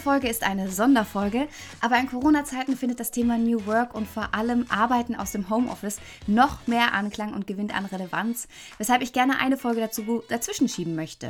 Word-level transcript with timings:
Folge 0.00 0.28
ist 0.28 0.42
eine 0.42 0.70
Sonderfolge, 0.70 1.46
aber 1.80 1.98
in 1.98 2.08
Corona-Zeiten 2.08 2.76
findet 2.76 2.98
das 2.98 3.10
Thema 3.10 3.38
New 3.38 3.66
Work 3.66 3.94
und 3.94 4.08
vor 4.08 4.34
allem 4.34 4.66
Arbeiten 4.68 5.14
aus 5.14 5.32
dem 5.32 5.48
Homeoffice 5.50 5.98
noch 6.26 6.66
mehr 6.66 6.94
Anklang 6.94 7.34
und 7.34 7.46
gewinnt 7.46 7.74
an 7.76 7.84
Relevanz, 7.84 8.48
weshalb 8.78 9.02
ich 9.02 9.12
gerne 9.12 9.38
eine 9.38 9.56
Folge 9.56 9.80
dazu 9.80 10.22
dazwischen 10.28 10.68
schieben 10.68 10.96
möchte. 10.96 11.28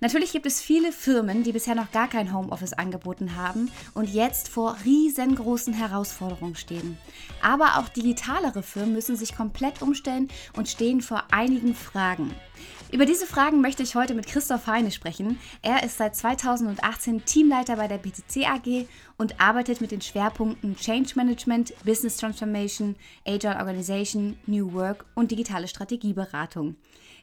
Natürlich 0.00 0.32
gibt 0.32 0.46
es 0.46 0.60
viele 0.60 0.90
Firmen, 0.90 1.42
die 1.42 1.52
bisher 1.52 1.74
noch 1.74 1.92
gar 1.92 2.08
kein 2.08 2.32
Homeoffice 2.32 2.72
angeboten 2.72 3.36
haben 3.36 3.70
und 3.94 4.08
jetzt 4.08 4.48
vor 4.48 4.76
riesengroßen 4.84 5.74
Herausforderungen 5.74 6.56
stehen. 6.56 6.98
Aber 7.42 7.78
auch 7.78 7.88
digitalere 7.88 8.62
Firmen 8.62 8.94
müssen 8.94 9.16
sich 9.16 9.36
komplett 9.36 9.82
umstellen 9.82 10.28
und 10.56 10.68
stehen 10.68 11.02
vor 11.02 11.24
einigen 11.30 11.74
Fragen. 11.74 12.34
Über 12.90 13.04
diese 13.04 13.26
Fragen 13.26 13.60
möchte 13.60 13.82
ich 13.82 13.94
heute 13.96 14.14
mit 14.14 14.26
Christoph 14.26 14.66
Heine 14.66 14.90
sprechen. 14.90 15.38
Er 15.60 15.82
ist 15.82 15.98
seit 15.98 16.16
2018 16.16 17.22
Teamleiter 17.26 17.76
bei 17.76 17.86
der 17.86 17.98
BTC 17.98 18.48
AG 18.48 18.86
und 19.18 19.38
arbeitet 19.38 19.82
mit 19.82 19.90
den 19.90 20.00
Schwerpunkten 20.00 20.74
Change 20.74 21.12
Management, 21.14 21.74
Business 21.84 22.16
Transformation, 22.16 22.96
Agile 23.26 23.56
Organization, 23.56 24.38
New 24.46 24.72
Work 24.72 25.04
und 25.14 25.30
digitale 25.30 25.68
Strategieberatung. 25.68 26.76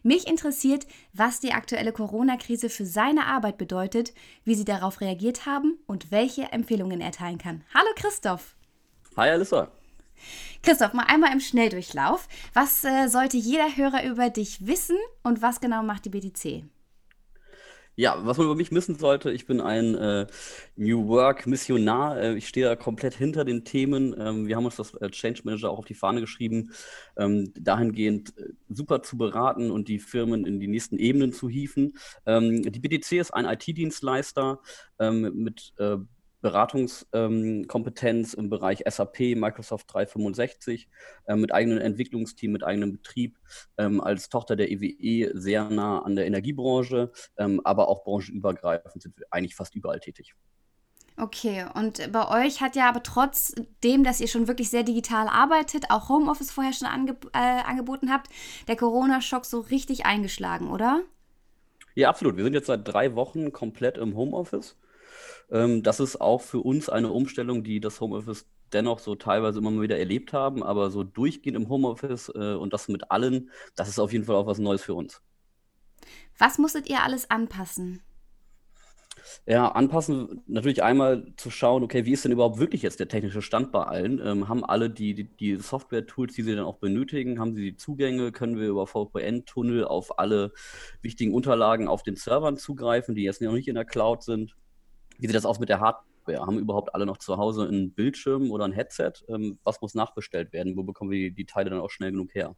Mich 0.03 0.27
interessiert, 0.27 0.85
was 1.13 1.39
die 1.39 1.53
aktuelle 1.53 1.91
Corona-Krise 1.91 2.69
für 2.69 2.85
seine 2.85 3.25
Arbeit 3.25 3.57
bedeutet, 3.57 4.13
wie 4.43 4.53
Sie 4.53 4.65
darauf 4.65 5.01
reagiert 5.01 5.47
haben 5.47 5.79
und 5.87 6.11
welche 6.11 6.43
Empfehlungen 6.51 7.01
er 7.01 7.11
teilen 7.11 7.39
kann. 7.39 7.63
Hallo 7.73 7.89
Christoph! 7.95 8.55
Hi 9.17 9.31
Alissa! 9.31 9.71
Christoph, 10.65 10.93
mal 10.93 11.05
einmal 11.07 11.31
im 11.31 11.39
Schnelldurchlauf. 11.39 12.27
Was 12.55 12.83
äh, 12.83 13.07
sollte 13.07 13.37
jeder 13.37 13.77
Hörer 13.77 14.03
über 14.03 14.31
dich 14.31 14.65
wissen 14.65 14.97
und 15.21 15.43
was 15.43 15.61
genau 15.61 15.83
macht 15.83 16.05
die 16.05 16.09
BTC? 16.09 16.63
Ja, 17.97 18.25
was 18.25 18.37
man 18.37 18.47
über 18.47 18.55
mich 18.55 18.71
wissen 18.71 18.95
sollte, 18.95 19.31
ich 19.31 19.45
bin 19.45 19.61
ein 19.61 19.93
äh, 19.93 20.25
New 20.75 21.07
Work-Missionar. 21.07 22.19
Äh, 22.19 22.35
ich 22.35 22.47
stehe 22.47 22.65
da 22.65 22.75
komplett 22.75 23.13
hinter 23.13 23.45
den 23.45 23.63
Themen. 23.63 24.15
Ähm, 24.19 24.47
wir 24.47 24.55
haben 24.55 24.65
uns 24.65 24.75
das 24.75 24.95
äh, 24.95 25.09
Change 25.11 25.41
Manager 25.43 25.69
auch 25.69 25.77
auf 25.77 25.85
die 25.85 25.93
Fahne 25.93 26.19
geschrieben, 26.19 26.71
ähm, 27.15 27.53
dahingehend 27.53 28.35
äh, 28.37 28.49
super 28.67 29.03
zu 29.03 29.17
beraten 29.17 29.69
und 29.69 29.87
die 29.87 29.99
Firmen 29.99 30.45
in 30.45 30.59
die 30.59 30.67
nächsten 30.67 30.97
Ebenen 30.97 31.31
zu 31.31 31.47
hieven. 31.47 31.93
Ähm, 32.25 32.63
die 32.63 32.79
BTC 32.79 33.13
ist 33.13 33.31
ein 33.31 33.45
IT-Dienstleister 33.45 34.59
ähm, 34.99 35.31
mit 35.35 35.73
äh, 35.77 35.97
Beratungskompetenz 36.45 38.33
ähm, 38.35 38.39
im 38.39 38.49
Bereich 38.51 38.83
SAP, 38.87 39.35
Microsoft 39.35 39.91
365, 39.91 40.87
äh, 41.25 41.35
mit 41.35 41.51
eigenem 41.51 41.79
Entwicklungsteam, 41.79 42.51
mit 42.51 42.63
eigenem 42.63 42.91
Betrieb, 42.91 43.39
ähm, 43.79 43.99
als 43.99 44.29
Tochter 44.29 44.55
der 44.55 44.69
EWE 44.69 44.85
e 44.85 45.31
sehr 45.33 45.71
nah 45.71 46.03
an 46.03 46.15
der 46.15 46.27
Energiebranche, 46.27 47.11
ähm, 47.37 47.61
aber 47.63 47.87
auch 47.87 48.03
branchenübergreifend 48.03 49.01
sind 49.01 49.17
wir 49.17 49.25
eigentlich 49.31 49.55
fast 49.55 49.73
überall 49.73 49.99
tätig. 49.99 50.35
Okay, 51.17 51.65
und 51.73 52.11
bei 52.11 52.45
euch 52.45 52.61
hat 52.61 52.75
ja 52.75 52.89
aber 52.89 53.01
trotzdem, 53.01 54.03
dass 54.03 54.21
ihr 54.21 54.27
schon 54.27 54.47
wirklich 54.47 54.69
sehr 54.69 54.83
digital 54.83 55.27
arbeitet, 55.27 55.85
auch 55.89 56.09
Homeoffice 56.09 56.51
vorher 56.51 56.73
schon 56.73 56.87
ange 56.87 57.15
äh, 57.33 57.39
angeboten 57.39 58.11
habt, 58.11 58.27
der 58.67 58.75
Corona-Schock 58.75 59.45
so 59.45 59.61
richtig 59.61 60.05
eingeschlagen, 60.05 60.69
oder? 60.69 61.01
Ja, 61.95 62.09
absolut. 62.09 62.37
Wir 62.37 62.43
sind 62.43 62.53
jetzt 62.53 62.67
seit 62.67 62.87
drei 62.87 63.15
Wochen 63.15 63.51
komplett 63.51 63.97
im 63.97 64.15
Homeoffice. 64.15 64.77
Ähm, 65.51 65.83
das 65.83 65.99
ist 65.99 66.19
auch 66.21 66.41
für 66.41 66.59
uns 66.59 66.89
eine 66.89 67.11
Umstellung, 67.11 67.63
die 67.63 67.79
das 67.79 68.01
Homeoffice 68.01 68.47
dennoch 68.73 68.99
so 68.99 69.15
teilweise 69.15 69.59
immer 69.59 69.71
mal 69.71 69.81
wieder 69.81 69.97
erlebt 69.97 70.33
haben, 70.33 70.63
aber 70.63 70.89
so 70.89 71.03
durchgehend 71.03 71.57
im 71.57 71.69
Homeoffice 71.69 72.31
äh, 72.35 72.55
und 72.55 72.73
das 72.73 72.87
mit 72.87 73.11
allen, 73.11 73.51
das 73.75 73.89
ist 73.89 73.99
auf 73.99 74.11
jeden 74.11 74.25
Fall 74.25 74.35
auch 74.35 74.47
was 74.47 74.59
Neues 74.59 74.81
für 74.81 74.93
uns. 74.93 75.21
Was 76.37 76.57
musstet 76.57 76.89
ihr 76.89 77.03
alles 77.03 77.29
anpassen? 77.29 78.01
Ja, 79.47 79.69
anpassen, 79.69 80.43
natürlich 80.47 80.83
einmal 80.83 81.33
zu 81.37 81.49
schauen, 81.49 81.83
okay, 81.83 82.05
wie 82.05 82.11
ist 82.11 82.25
denn 82.25 82.31
überhaupt 82.31 82.59
wirklich 82.59 82.81
jetzt 82.81 82.99
der 82.99 83.07
technische 83.07 83.41
Stand 83.41 83.71
bei 83.71 83.83
allen? 83.83 84.19
Ähm, 84.23 84.49
haben 84.49 84.63
alle 84.63 84.89
die, 84.89 85.13
die, 85.13 85.35
die 85.35 85.55
Software-Tools, 85.57 86.33
die 86.35 86.43
sie 86.43 86.55
dann 86.55 86.65
auch 86.65 86.77
benötigen? 86.77 87.39
Haben 87.39 87.55
sie 87.55 87.61
die 87.61 87.75
Zugänge? 87.75 88.31
Können 88.31 88.57
wir 88.57 88.67
über 88.67 88.87
VPN-Tunnel 88.87 89.85
auf 89.85 90.19
alle 90.19 90.51
wichtigen 91.01 91.33
Unterlagen 91.33 91.87
auf 91.87 92.03
den 92.03 92.15
Servern 92.15 92.57
zugreifen, 92.57 93.15
die 93.15 93.23
jetzt 93.23 93.41
noch 93.41 93.53
nicht 93.53 93.67
in 93.67 93.75
der 93.75 93.85
Cloud 93.85 94.23
sind? 94.23 94.55
Wie 95.17 95.27
sieht 95.27 95.35
das 95.35 95.45
aus 95.45 95.59
mit 95.59 95.69
der 95.69 95.79
Hardware? 95.79 96.45
Haben 96.45 96.59
überhaupt 96.59 96.93
alle 96.93 97.05
noch 97.05 97.17
zu 97.17 97.37
Hause 97.37 97.67
einen 97.67 97.91
Bildschirm 97.91 98.51
oder 98.51 98.65
ein 98.65 98.71
Headset? 98.71 99.13
Ähm, 99.27 99.59
was 99.63 99.81
muss 99.81 99.93
nachbestellt 99.93 100.53
werden? 100.53 100.75
Wo 100.75 100.83
bekommen 100.83 101.11
wir 101.11 101.29
die, 101.29 101.35
die 101.35 101.45
Teile 101.45 101.69
dann 101.69 101.79
auch 101.79 101.91
schnell 101.91 102.11
genug 102.11 102.33
her? 102.33 102.55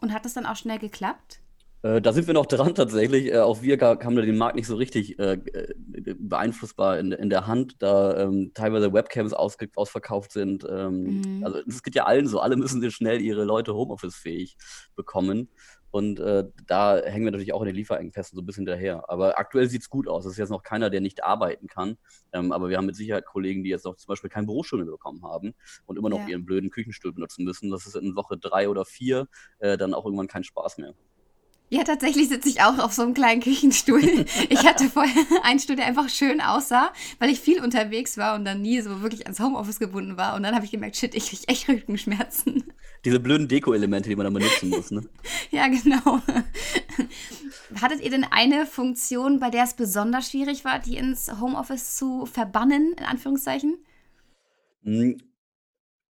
Und 0.00 0.12
hat 0.12 0.24
das 0.24 0.34
dann 0.34 0.46
auch 0.46 0.56
schnell 0.56 0.78
geklappt? 0.78 1.40
Äh, 1.84 2.00
da 2.00 2.14
sind 2.14 2.26
wir 2.26 2.32
noch 2.32 2.46
dran 2.46 2.74
tatsächlich. 2.74 3.30
Äh, 3.30 3.40
auch 3.40 3.60
wir 3.60 3.78
haben 3.78 4.16
da 4.16 4.22
den 4.22 4.38
Markt 4.38 4.56
nicht 4.56 4.66
so 4.66 4.74
richtig 4.74 5.18
äh, 5.18 5.34
äh, 5.34 5.74
beeinflussbar 6.18 6.98
in, 6.98 7.12
in 7.12 7.28
der 7.28 7.46
Hand, 7.46 7.76
da 7.80 8.16
ähm, 8.22 8.52
teilweise 8.54 8.94
Webcams 8.94 9.34
aus, 9.34 9.58
ausverkauft 9.76 10.32
sind. 10.32 10.66
Ähm, 10.68 11.20
mhm. 11.20 11.44
Also 11.44 11.58
es 11.68 11.82
geht 11.82 11.94
ja 11.94 12.04
allen 12.04 12.26
so. 12.26 12.40
Alle 12.40 12.56
müssen 12.56 12.90
schnell 12.90 13.20
ihre 13.20 13.44
Leute 13.44 13.74
Homeoffice-fähig 13.74 14.56
bekommen. 14.96 15.50
Und 15.90 16.20
äh, 16.20 16.44
da 16.66 16.96
hängen 17.04 17.26
wir 17.26 17.32
natürlich 17.32 17.52
auch 17.52 17.60
in 17.60 17.66
den 17.66 17.76
Lieferengpässen 17.76 18.34
so 18.34 18.42
ein 18.42 18.46
bisschen 18.46 18.64
daher. 18.64 19.10
Aber 19.10 19.38
aktuell 19.38 19.68
sieht 19.68 19.82
es 19.82 19.90
gut 19.90 20.08
aus. 20.08 20.24
Es 20.24 20.32
ist 20.32 20.38
jetzt 20.38 20.50
noch 20.50 20.62
keiner, 20.62 20.88
der 20.88 21.02
nicht 21.02 21.22
arbeiten 21.22 21.66
kann. 21.66 21.98
Ähm, 22.32 22.50
aber 22.50 22.70
wir 22.70 22.78
haben 22.78 22.86
mit 22.86 22.96
Sicherheit 22.96 23.26
Kollegen, 23.26 23.62
die 23.62 23.70
jetzt 23.70 23.84
noch 23.84 23.96
zum 23.96 24.08
Beispiel 24.08 24.30
kein 24.30 24.46
Bürostuhl 24.46 24.84
bekommen 24.86 25.22
haben 25.22 25.54
und 25.84 25.98
immer 25.98 26.08
noch 26.08 26.20
ja. 26.20 26.28
ihren 26.28 26.46
blöden 26.46 26.70
Küchenstuhl 26.70 27.12
benutzen 27.12 27.44
müssen. 27.44 27.70
Das 27.70 27.86
ist 27.86 27.94
in 27.94 28.16
Woche 28.16 28.38
drei 28.38 28.70
oder 28.70 28.86
vier 28.86 29.28
dann 29.60 29.94
auch 29.94 30.04
irgendwann 30.04 30.28
kein 30.28 30.44
Spaß 30.44 30.78
mehr. 30.78 30.94
Ja, 31.70 31.82
tatsächlich 31.82 32.28
sitze 32.28 32.48
ich 32.48 32.60
auch 32.60 32.78
auf 32.78 32.92
so 32.92 33.02
einem 33.02 33.14
kleinen 33.14 33.40
Küchenstuhl. 33.40 34.02
Ich 34.48 34.64
hatte 34.66 34.88
vorher 34.88 35.24
einen 35.42 35.58
Stuhl, 35.58 35.76
der 35.76 35.86
einfach 35.86 36.08
schön 36.08 36.40
aussah, 36.40 36.92
weil 37.18 37.30
ich 37.30 37.40
viel 37.40 37.62
unterwegs 37.62 38.16
war 38.16 38.34
und 38.34 38.44
dann 38.44 38.60
nie 38.60 38.80
so 38.80 39.02
wirklich 39.02 39.24
ans 39.24 39.40
Homeoffice 39.40 39.78
gebunden 39.78 40.16
war. 40.16 40.36
Und 40.36 40.42
dann 40.42 40.54
habe 40.54 40.64
ich 40.64 40.70
gemerkt, 40.70 40.96
shit, 40.96 41.14
ich 41.14 41.28
kriege 41.30 41.48
echt 41.48 41.68
Rückenschmerzen. 41.68 42.64
Diese 43.04 43.20
blöden 43.20 43.48
Deko-Elemente, 43.48 44.08
die 44.08 44.16
man 44.16 44.24
dann 44.24 44.34
benutzen 44.34 44.70
muss, 44.70 44.90
ne? 44.90 45.02
ja, 45.50 45.66
genau. 45.68 46.20
Hattet 47.80 48.00
ihr 48.00 48.10
denn 48.10 48.24
eine 48.24 48.66
Funktion, 48.66 49.40
bei 49.40 49.50
der 49.50 49.64
es 49.64 49.74
besonders 49.74 50.30
schwierig 50.30 50.64
war, 50.64 50.78
die 50.78 50.96
ins 50.96 51.40
Homeoffice 51.40 51.96
zu 51.96 52.26
verbannen, 52.26 52.94
in 52.98 53.04
Anführungszeichen? 53.04 53.78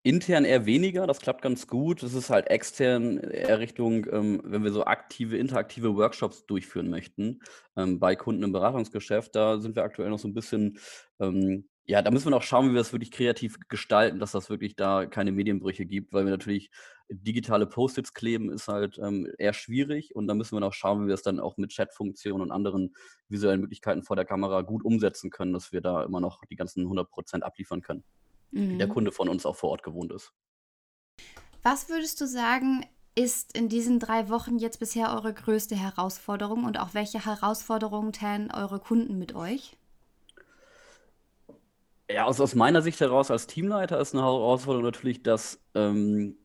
Intern 0.05 0.45
eher 0.45 0.67
weniger, 0.67 1.07
das 1.07 1.21
klappt 1.21 1.41
ganz 1.41 1.67
gut. 1.67 2.03
Das 2.03 2.13
ist 2.13 2.29
halt 2.29 2.49
extern 2.49 3.17
eher 3.19 3.59
Richtung, 3.59 4.07
ähm, 4.13 4.43
wenn 4.45 4.63
wir 4.63 4.71
so 4.71 4.85
aktive, 4.85 5.39
interaktive 5.39 5.97
Workshops 5.97 6.45
durchführen 6.45 6.91
möchten, 6.91 7.41
ähm, 7.75 7.99
bei 7.99 8.15
Kunden 8.15 8.43
im 8.43 8.53
Beratungsgeschäft, 8.53 9.35
da 9.35 9.59
sind 9.61 9.77
wir 9.77 9.83
aktuell 9.83 10.11
noch 10.11 10.19
so 10.19 10.29
ein 10.29 10.35
bisschen, 10.35 10.79
ähm, 11.21 11.71
ja, 11.87 12.03
da 12.03 12.11
müssen 12.11 12.27
wir 12.27 12.33
noch 12.33 12.43
schauen, 12.43 12.67
wie 12.69 12.75
wir 12.75 12.81
das 12.81 12.93
wirklich 12.93 13.13
kreativ 13.13 13.57
gestalten, 13.71 14.19
dass 14.19 14.33
das 14.33 14.51
wirklich 14.51 14.77
da 14.77 15.07
keine 15.07 15.33
Medienbrüche 15.33 15.87
gibt, 15.87 16.13
weil 16.13 16.25
wir 16.27 16.33
natürlich 16.33 16.71
digitale 17.09 17.67
Post-its 17.67 18.13
kleben 18.13 18.51
ist 18.53 18.69
halt 18.69 18.99
ähm, 19.03 19.27
eher 19.39 19.55
schwierig 19.55 20.15
und 20.15 20.27
da 20.27 20.35
müssen 20.35 20.55
wir 20.55 20.61
noch 20.61 20.75
schauen, 20.75 21.03
wie 21.05 21.07
wir 21.07 21.15
es 21.15 21.23
dann 21.23 21.41
auch 21.41 21.57
mit 21.57 21.75
Chatfunktionen 21.75 22.43
und 22.43 22.51
anderen 22.51 22.95
visuellen 23.29 23.61
Möglichkeiten 23.61 24.03
vor 24.03 24.17
der 24.17 24.27
Kamera 24.27 24.61
gut 24.63 24.85
umsetzen 24.85 25.31
können, 25.31 25.55
dass 25.55 25.73
wir 25.73 25.81
da 25.81 26.05
immer 26.05 26.21
noch 26.21 26.43
die 26.51 26.57
ganzen 26.57 26.85
100% 26.87 27.41
abliefern 27.41 27.81
können 27.81 28.05
mhm. 28.55 28.71
wie 28.71 28.79
der 28.79 28.87
mhm. 28.87 28.93
Kunde 28.93 29.13
von 29.13 29.29
uns 29.29 29.45
auch 29.45 29.57
vor 29.57 29.71
Ort 29.71 29.83
gewohnt 29.83 30.13
ist. 30.13 30.33
Was 31.63 31.89
würdest 31.89 32.21
du 32.21 32.27
sagen, 32.27 32.87
ist 33.15 33.57
in 33.57 33.69
diesen 33.69 34.01
drei 34.01 34.29
Wochen 34.29 34.59
jetzt 34.59 34.81
bisher 34.81 35.15
eure 35.15 35.33
größte 35.33 35.77
Herausforderung 35.77 36.65
und 36.65 36.79
auch 36.79 36.95
welche 36.95 37.25
Herausforderungen 37.25 38.13
teilen 38.13 38.51
eure 38.51 38.81
Kunden 38.81 39.19
mit 39.19 39.35
euch? 39.35 39.77
Ja, 42.11 42.27
also 42.27 42.43
aus 42.43 42.55
meiner 42.55 42.83
Sicht 42.83 43.01
heraus 43.01 43.31
als 43.31 43.47
Teamleiter 43.47 43.99
ist 43.99 44.15
eine 44.15 44.23
Herausforderung 44.23 44.85
natürlich, 44.85 45.23
dass 45.23 45.59
ähm, 45.75 46.37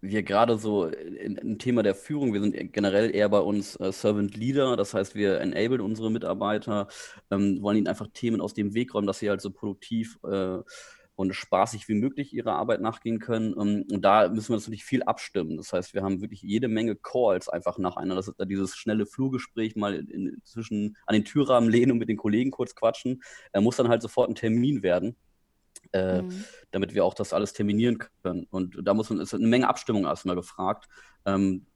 wir 0.00 0.22
gerade 0.22 0.58
so 0.58 0.84
ein 0.84 1.58
Thema 1.58 1.82
der 1.82 1.94
Führung, 1.94 2.32
wir 2.32 2.40
sind 2.40 2.72
generell 2.72 3.14
eher 3.14 3.28
bei 3.28 3.40
uns 3.40 3.76
äh, 3.76 3.92
Servant 3.92 4.36
Leader, 4.36 4.76
das 4.76 4.94
heißt, 4.94 5.14
wir 5.14 5.40
enablen 5.40 5.80
unsere 5.80 6.10
Mitarbeiter, 6.10 6.88
ähm, 7.30 7.62
wollen 7.62 7.78
ihnen 7.78 7.88
einfach 7.88 8.08
Themen 8.12 8.40
aus 8.40 8.54
dem 8.54 8.74
Weg 8.74 8.94
räumen, 8.94 9.06
dass 9.06 9.18
sie 9.18 9.28
halt 9.28 9.40
so 9.40 9.50
produktiv 9.50 10.18
äh, 10.24 10.58
und 11.16 11.34
spaßig 11.34 11.88
wie 11.88 11.94
möglich 11.94 12.32
ihrer 12.32 12.52
Arbeit 12.52 12.80
nachgehen 12.80 13.18
können. 13.18 13.52
Ähm, 13.58 13.84
und 13.90 14.02
da 14.02 14.28
müssen 14.28 14.50
wir 14.50 14.56
natürlich 14.56 14.84
viel 14.84 15.02
abstimmen. 15.02 15.56
Das 15.56 15.72
heißt, 15.72 15.92
wir 15.94 16.02
haben 16.02 16.20
wirklich 16.20 16.42
jede 16.42 16.68
Menge 16.68 16.94
Calls 16.94 17.48
einfach 17.48 17.76
nacheinander. 17.76 18.14
Das 18.14 18.28
ist 18.28 18.38
da 18.38 18.44
dieses 18.44 18.76
schnelle 18.76 19.04
Flurgespräch 19.04 19.74
mal 19.74 19.96
in, 19.96 20.40
zwischen 20.44 20.96
an 21.06 21.14
den 21.14 21.24
Türrahmen 21.24 21.70
lehnen 21.70 21.92
und 21.92 21.98
mit 21.98 22.08
den 22.08 22.16
Kollegen 22.16 22.52
kurz 22.52 22.76
quatschen. 22.76 23.20
Er 23.52 23.62
muss 23.62 23.76
dann 23.76 23.88
halt 23.88 24.02
sofort 24.02 24.30
ein 24.30 24.36
Termin 24.36 24.84
werden 24.84 25.16
äh, 25.92 26.22
mhm. 26.22 26.44
damit 26.70 26.94
wir 26.94 27.04
auch 27.04 27.14
das 27.14 27.32
alles 27.32 27.52
terminieren 27.52 27.98
können. 28.22 28.46
Und 28.50 28.78
da 28.82 28.94
muss 28.94 29.10
man, 29.10 29.20
ist 29.20 29.34
eine 29.34 29.46
Menge 29.46 29.68
Abstimmung 29.68 30.04
erstmal 30.04 30.36
gefragt. 30.36 30.88
Ähm, 31.24 31.66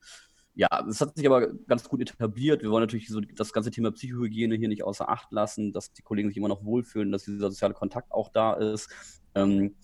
ja, 0.55 0.69
es 0.88 1.00
hat 1.00 1.17
sich 1.17 1.26
aber 1.26 1.53
ganz 1.67 1.88
gut 1.88 2.00
etabliert. 2.00 2.62
Wir 2.62 2.70
wollen 2.70 2.82
natürlich 2.82 3.09
so 3.09 3.20
das 3.20 3.53
ganze 3.53 3.70
Thema 3.70 3.91
Psychohygiene 3.91 4.56
hier 4.56 4.69
nicht 4.69 4.85
außer 4.85 5.09
Acht 5.09 5.32
lassen, 5.32 5.73
dass 5.73 5.93
die 5.93 6.03
Kollegen 6.03 6.29
sich 6.29 6.37
immer 6.37 6.49
noch 6.49 6.64
wohlfühlen, 6.64 7.11
dass 7.11 7.25
dieser 7.25 7.50
soziale 7.50 7.75
Kontakt 7.75 8.12
auch 8.12 8.29
da 8.29 8.55
ist. 8.55 8.91
Ähm, 9.35 9.76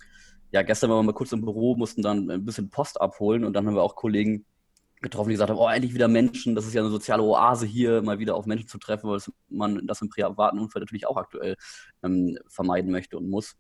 ja, 0.51 0.63
gestern 0.63 0.91
waren 0.91 0.99
wir 0.99 1.05
mal 1.05 1.13
kurz 1.13 1.33
im 1.33 1.41
Büro, 1.41 1.75
mussten 1.77 2.03
dann 2.03 2.31
ein 2.31 2.45
bisschen 2.45 2.71
Post 2.71 3.01
abholen 3.01 3.45
und 3.45 3.55
dann 3.55 3.67
haben 3.67 3.75
wir 3.75 3.83
auch 3.83 3.97
Kollegen, 3.97 4.45
getroffen, 5.01 5.29
die 5.29 5.35
gesagt 5.35 5.51
haben, 5.51 5.59
oh, 5.59 5.69
endlich 5.69 5.95
wieder 5.95 6.09
Menschen, 6.09 6.55
das 6.55 6.67
ist 6.67 6.75
ja 6.75 6.83
eine 6.83 6.91
soziale 6.91 7.23
Oase 7.23 7.67
hier, 7.67 8.03
mal 8.03 8.19
wieder 8.19 8.35
auf 8.35 8.47
Menschen 8.47 8.69
zu 8.69 8.79
treffen, 8.79 9.09
weil 9.09 9.21
man 9.49 9.87
das 9.87 10.03
im 10.03 10.09
privaten 10.09 10.59
Umfeld 10.59 10.83
natürlich 10.83 11.07
auch 11.07 11.17
aktuell 11.17 11.57
ähm, 12.03 12.39
vermeiden 12.49 12.91
möchte 12.91 13.17
und 13.17 13.29
muss. 13.29 13.57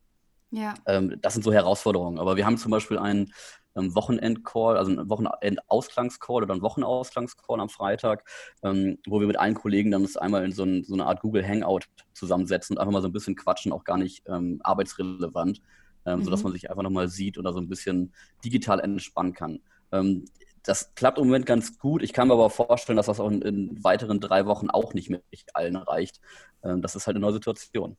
Ja. 0.50 0.74
Ähm, 0.86 1.18
das 1.20 1.34
sind 1.34 1.42
so 1.42 1.52
Herausforderungen. 1.52 2.18
Aber 2.18 2.36
wir 2.36 2.46
haben 2.46 2.56
zum 2.56 2.70
Beispiel 2.70 2.98
einen 2.98 3.32
ähm, 3.76 3.94
Wochenend-Call, 3.94 4.76
also 4.76 4.90
einen 4.90 5.08
Wochenend-Ausklangscall 5.08 6.42
oder 6.42 6.52
einen 6.52 6.62
Wochenausklangs-Call 6.62 7.60
am 7.60 7.68
Freitag, 7.68 8.24
ähm, 8.62 8.98
wo 9.06 9.20
wir 9.20 9.26
mit 9.26 9.38
allen 9.38 9.54
Kollegen 9.54 9.90
dann 9.90 10.02
uns 10.02 10.16
einmal 10.16 10.44
in 10.44 10.52
so, 10.52 10.64
ein, 10.64 10.84
so, 10.84 10.94
eine 10.94 11.06
Art 11.06 11.20
Google 11.20 11.46
Hangout 11.46 11.80
zusammensetzen 12.14 12.76
und 12.76 12.80
einfach 12.80 12.92
mal 12.92 13.02
so 13.02 13.08
ein 13.08 13.12
bisschen 13.12 13.36
quatschen, 13.36 13.72
auch 13.72 13.84
gar 13.84 13.98
nicht 13.98 14.24
ähm, 14.26 14.60
arbeitsrelevant, 14.62 15.60
ähm, 16.06 16.20
mhm. 16.20 16.24
sodass 16.24 16.42
man 16.42 16.52
sich 16.52 16.70
einfach 16.70 16.82
nochmal 16.82 17.08
sieht 17.08 17.38
oder 17.38 17.52
so 17.52 17.60
ein 17.60 17.68
bisschen 17.68 18.12
digital 18.44 18.80
entspannen 18.80 19.34
kann. 19.34 19.60
Ähm, 19.92 20.24
das 20.64 20.94
klappt 20.94 21.18
im 21.18 21.26
Moment 21.26 21.46
ganz 21.46 21.78
gut. 21.78 22.02
Ich 22.02 22.12
kann 22.12 22.28
mir 22.28 22.34
aber 22.34 22.50
vorstellen, 22.50 22.96
dass 22.96 23.06
das 23.06 23.20
auch 23.20 23.30
in, 23.30 23.40
in 23.42 23.84
weiteren 23.84 24.20
drei 24.20 24.44
Wochen 24.44 24.68
auch 24.68 24.92
nicht 24.92 25.08
mit 25.08 25.22
allen 25.54 25.76
reicht. 25.76 26.20
Ähm, 26.62 26.82
das 26.82 26.96
ist 26.96 27.06
halt 27.06 27.16
eine 27.16 27.22
neue 27.22 27.34
Situation. 27.34 27.96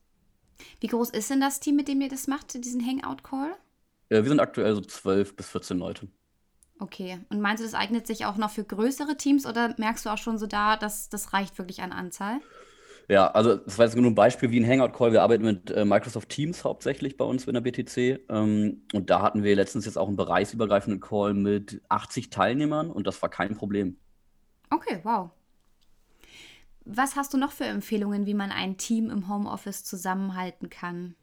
Wie 0.80 0.86
groß 0.86 1.10
ist 1.10 1.30
denn 1.30 1.40
das 1.40 1.60
Team, 1.60 1.76
mit 1.76 1.88
dem 1.88 2.00
ihr 2.00 2.08
das 2.08 2.26
macht, 2.26 2.52
diesen 2.64 2.84
Hangout-Call? 2.84 3.52
Äh, 4.08 4.22
wir 4.22 4.28
sind 4.28 4.40
aktuell 4.40 4.74
so 4.74 4.80
12 4.80 5.36
bis 5.36 5.48
14 5.50 5.78
Leute. 5.78 6.08
Okay. 6.78 7.20
Und 7.28 7.40
meinst 7.40 7.62
du, 7.62 7.66
das 7.66 7.74
eignet 7.74 8.06
sich 8.06 8.24
auch 8.24 8.36
noch 8.36 8.50
für 8.50 8.64
größere 8.64 9.16
Teams 9.16 9.46
oder 9.46 9.74
merkst 9.78 10.06
du 10.06 10.10
auch 10.10 10.18
schon 10.18 10.38
so 10.38 10.46
da, 10.46 10.76
dass 10.76 11.08
das 11.08 11.32
reicht 11.32 11.58
wirklich 11.58 11.82
an 11.82 11.92
Anzahl? 11.92 12.40
Ja, 13.08 13.26
also 13.32 13.56
das 13.56 13.76
war 13.76 13.86
jetzt 13.86 13.96
nur 13.96 14.10
ein 14.10 14.14
Beispiel 14.14 14.50
wie 14.50 14.60
ein 14.60 14.66
Hangout-Call. 14.66 15.12
Wir 15.12 15.22
arbeiten 15.22 15.44
mit 15.44 15.70
äh, 15.70 15.84
Microsoft 15.84 16.28
Teams 16.28 16.64
hauptsächlich 16.64 17.16
bei 17.16 17.24
uns 17.24 17.44
in 17.46 17.54
der 17.54 17.60
BTC. 17.60 18.20
Ähm, 18.28 18.82
und 18.92 19.10
da 19.10 19.20
hatten 19.20 19.42
wir 19.42 19.54
letztens 19.56 19.84
jetzt 19.84 19.98
auch 19.98 20.06
einen 20.06 20.16
bereichsübergreifenden 20.16 21.00
Call 21.00 21.34
mit 21.34 21.82
80 21.88 22.30
Teilnehmern 22.30 22.90
und 22.90 23.06
das 23.06 23.20
war 23.20 23.28
kein 23.28 23.56
Problem. 23.56 23.96
Okay, 24.70 25.00
wow. 25.02 25.30
Was 26.92 27.14
hast 27.14 27.32
du 27.32 27.38
noch 27.38 27.52
für 27.52 27.64
Empfehlungen, 27.64 28.26
wie 28.26 28.34
man 28.34 28.50
ein 28.50 28.76
Team 28.76 29.10
im 29.10 29.28
Homeoffice 29.28 29.84
zusammenhalten 29.84 30.70
kann? 30.70 31.14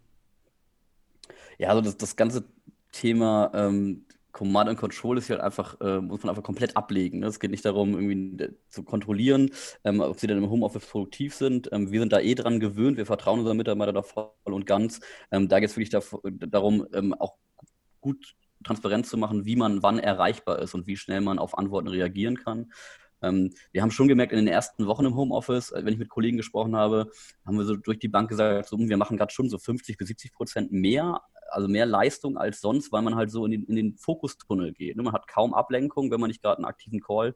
Ja, 1.57 1.69
also 1.69 1.81
das, 1.81 1.97
das 1.97 2.15
ganze 2.15 2.45
Thema 2.93 3.51
ähm, 3.53 4.05
Command 4.31 4.69
and 4.69 4.79
Control 4.79 5.17
ist 5.17 5.29
halt 5.29 5.41
einfach, 5.41 5.81
äh, 5.81 5.99
muss 5.99 6.23
man 6.23 6.29
einfach 6.29 6.43
komplett 6.43 6.77
ablegen. 6.77 7.19
Ne? 7.19 7.27
Es 7.27 7.39
geht 7.39 7.51
nicht 7.51 7.65
darum, 7.65 7.95
irgendwie 7.95 8.43
äh, 8.43 8.53
zu 8.69 8.83
kontrollieren, 8.83 9.51
ähm, 9.83 9.99
ob 9.99 10.19
sie 10.19 10.27
dann 10.27 10.37
im 10.37 10.49
Homeoffice 10.49 10.85
produktiv 10.85 11.35
sind. 11.35 11.69
Ähm, 11.73 11.91
wir 11.91 11.99
sind 11.99 12.13
da 12.13 12.19
eh 12.19 12.35
dran 12.35 12.59
gewöhnt, 12.61 12.97
wir 12.97 13.05
vertrauen 13.05 13.39
unseren 13.39 13.57
Mitarbeitern 13.57 13.95
da 13.95 14.03
voll 14.03 14.29
und 14.45 14.65
ganz. 14.65 15.01
Ähm, 15.31 15.49
da 15.49 15.59
geht 15.59 15.69
es 15.69 15.75
wirklich 15.75 15.89
da, 15.89 16.01
darum, 16.47 16.87
ähm, 16.93 17.13
auch 17.13 17.35
gut 17.99 18.35
transparent 18.63 19.05
zu 19.05 19.17
machen, 19.17 19.45
wie 19.45 19.55
man 19.55 19.83
wann 19.83 19.99
erreichbar 19.99 20.59
ist 20.59 20.73
und 20.73 20.87
wie 20.87 20.97
schnell 20.97 21.21
man 21.21 21.39
auf 21.39 21.57
Antworten 21.57 21.87
reagieren 21.87 22.37
kann. 22.37 22.71
Ähm, 23.21 23.53
wir 23.71 23.81
haben 23.81 23.91
schon 23.91 24.07
gemerkt, 24.07 24.31
in 24.31 24.37
den 24.37 24.47
ersten 24.47 24.85
Wochen 24.85 25.05
im 25.05 25.15
Homeoffice, 25.15 25.71
äh, 25.71 25.83
wenn 25.83 25.93
ich 25.93 25.99
mit 25.99 26.09
Kollegen 26.09 26.37
gesprochen 26.37 26.75
habe, 26.75 27.11
haben 27.45 27.57
wir 27.57 27.65
so 27.65 27.75
durch 27.75 27.99
die 27.99 28.07
Bank 28.07 28.29
gesagt, 28.29 28.67
so, 28.69 28.77
wir 28.77 28.97
machen 28.97 29.17
gerade 29.17 29.33
schon 29.33 29.49
so 29.49 29.57
50 29.57 29.97
bis 29.97 30.07
70 30.07 30.33
Prozent 30.33 30.71
mehr 30.71 31.21
also 31.49 31.67
mehr 31.67 31.85
Leistung 31.85 32.37
als 32.37 32.61
sonst, 32.61 32.91
weil 32.91 33.01
man 33.01 33.15
halt 33.15 33.31
so 33.31 33.45
in 33.45 33.51
den, 33.51 33.63
in 33.65 33.75
den 33.75 33.97
Fokustunnel 33.97 34.73
geht. 34.73 34.97
Ne? 34.97 35.03
Man 35.03 35.13
hat 35.13 35.27
kaum 35.27 35.53
Ablenkung, 35.53 36.11
wenn 36.11 36.19
man 36.19 36.29
nicht 36.29 36.41
gerade 36.41 36.57
einen 36.57 36.65
aktiven 36.65 36.99
Call 36.99 37.35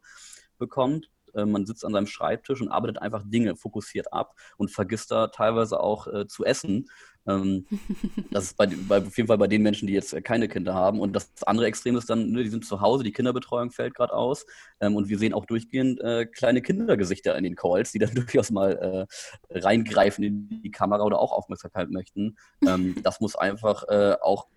bekommt. 0.57 1.09
Äh, 1.35 1.45
man 1.45 1.65
sitzt 1.65 1.85
an 1.85 1.93
seinem 1.93 2.07
Schreibtisch 2.07 2.61
und 2.61 2.69
arbeitet 2.69 3.01
einfach 3.01 3.23
Dinge 3.25 3.55
fokussiert 3.55 4.11
ab 4.13 4.35
und 4.57 4.71
vergisst 4.71 5.11
da 5.11 5.27
teilweise 5.27 5.79
auch 5.79 6.07
äh, 6.07 6.27
zu 6.27 6.45
essen. 6.45 6.89
Ähm, 7.27 7.65
das 8.31 8.45
ist 8.45 8.57
bei, 8.57 8.67
bei, 8.67 8.97
auf 8.97 9.15
jeden 9.17 9.27
Fall 9.27 9.37
bei 9.37 9.47
den 9.47 9.61
Menschen, 9.61 9.87
die 9.87 9.93
jetzt 9.93 10.15
keine 10.23 10.47
Kinder 10.47 10.73
haben. 10.73 10.99
Und 10.99 11.13
das 11.13 11.31
andere 11.45 11.67
Extrem 11.67 11.95
ist 11.95 12.09
dann, 12.09 12.31
ne, 12.31 12.43
die 12.43 12.49
sind 12.49 12.65
zu 12.65 12.81
Hause, 12.81 13.03
die 13.03 13.11
Kinderbetreuung 13.11 13.71
fällt 13.71 13.95
gerade 13.95 14.13
aus. 14.13 14.45
Ähm, 14.79 14.95
und 14.95 15.09
wir 15.09 15.17
sehen 15.17 15.33
auch 15.33 15.45
durchgehend 15.45 16.01
äh, 16.01 16.25
kleine 16.25 16.61
Kindergesichter 16.61 17.37
in 17.37 17.43
den 17.43 17.55
Calls, 17.55 17.91
die 17.91 17.99
dann 17.99 18.11
durchaus 18.15 18.51
mal 18.51 19.07
äh, 19.49 19.59
reingreifen 19.59 20.23
in 20.23 20.61
die 20.61 20.71
Kamera 20.71 21.03
oder 21.03 21.19
auch 21.19 21.31
Aufmerksamkeit 21.31 21.89
möchten. 21.89 22.37
Ähm, 22.67 22.95
das 23.03 23.19
muss 23.19 23.35
einfach 23.35 23.83
äh, 23.87 24.15
auch, 24.21 24.47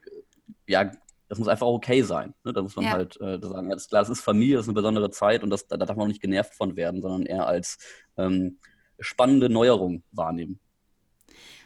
ja, 0.66 0.90
das 1.28 1.38
muss 1.38 1.48
einfach 1.48 1.66
okay 1.66 2.02
sein. 2.02 2.34
Ne? 2.44 2.52
Da 2.52 2.62
muss 2.62 2.76
man 2.76 2.84
ja. 2.84 2.92
halt 2.92 3.20
äh, 3.20 3.38
sagen, 3.40 3.68
ja, 3.68 3.74
das, 3.74 3.88
klar, 3.88 4.02
es 4.02 4.08
ist 4.08 4.20
Familie, 4.20 4.56
das 4.56 4.66
ist 4.66 4.68
eine 4.68 4.74
besondere 4.74 5.10
Zeit 5.10 5.42
und 5.42 5.50
das, 5.50 5.66
da, 5.66 5.76
darf 5.76 5.96
man 5.96 6.04
auch 6.04 6.08
nicht 6.08 6.20
genervt 6.20 6.54
von 6.54 6.76
werden, 6.76 7.02
sondern 7.02 7.26
eher 7.26 7.46
als 7.46 7.78
ähm, 8.16 8.58
spannende 8.98 9.48
Neuerung 9.48 10.02
wahrnehmen. 10.12 10.60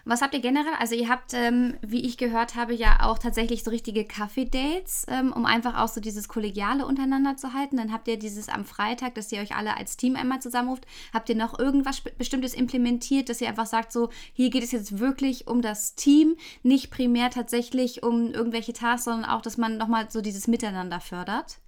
Was 0.09 0.23
habt 0.23 0.33
ihr 0.33 0.41
generell? 0.41 0.73
Also 0.79 0.95
ihr 0.95 1.11
habt, 1.11 1.35
ähm, 1.35 1.75
wie 1.83 2.07
ich 2.07 2.17
gehört 2.17 2.55
habe, 2.55 2.73
ja 2.73 3.01
auch 3.03 3.19
tatsächlich 3.19 3.63
so 3.63 3.71
richtige 3.71 4.07
Kaffee-Dates, 4.07 5.05
ähm, 5.07 5.35
um 5.35 5.45
einfach 5.45 5.79
auch 5.79 5.89
so 5.89 6.01
dieses 6.01 6.29
Kollegiale 6.29 6.87
untereinander 6.87 7.37
zu 7.37 7.53
halten. 7.53 7.77
Dann 7.77 7.93
habt 7.93 8.09
ihr 8.09 8.19
dieses 8.19 8.49
am 8.49 8.65
Freitag, 8.65 9.17
dass 9.17 9.31
ihr 9.33 9.43
euch 9.43 9.55
alle 9.55 9.77
als 9.77 9.99
Team 9.99 10.17
einmal 10.17 10.41
zusammenruft. 10.41 10.87
Habt 11.13 11.29
ihr 11.29 11.35
noch 11.35 11.59
irgendwas 11.59 12.01
Bestimmtes 12.01 12.55
implementiert, 12.55 13.29
dass 13.29 13.43
ihr 13.43 13.49
einfach 13.49 13.67
sagt, 13.67 13.93
so 13.93 14.09
hier 14.33 14.49
geht 14.49 14.65
es 14.65 14.73
jetzt 14.73 14.99
wirklich 14.99 15.47
um 15.47 15.61
das 15.61 15.95
Team, 15.95 16.37
nicht 16.63 16.91
primär 16.91 17.29
tatsächlich 17.29 18.03
um 18.03 18.33
irgendwelche 18.33 18.73
Tasks, 18.73 19.05
sondern 19.05 19.29
auch, 19.29 19.43
dass 19.43 19.59
man 19.59 19.77
nochmal 19.77 20.11
so 20.11 20.23
dieses 20.23 20.49
Miteinander 20.49 21.01
fördert? 21.01 21.59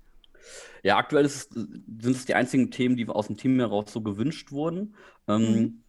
Ja, 0.83 0.97
aktuell 0.97 1.27
es, 1.27 1.51
sind 1.51 2.17
es 2.17 2.25
die 2.25 2.35
einzigen 2.35 2.71
Themen, 2.71 2.97
die 2.97 3.07
aus 3.07 3.27
dem 3.27 3.37
Team 3.37 3.59
heraus 3.59 3.93
so 3.93 4.01
gewünscht 4.01 4.51
wurden. 4.51 4.95
Ähm, 5.29 5.43
mhm. 5.43 5.83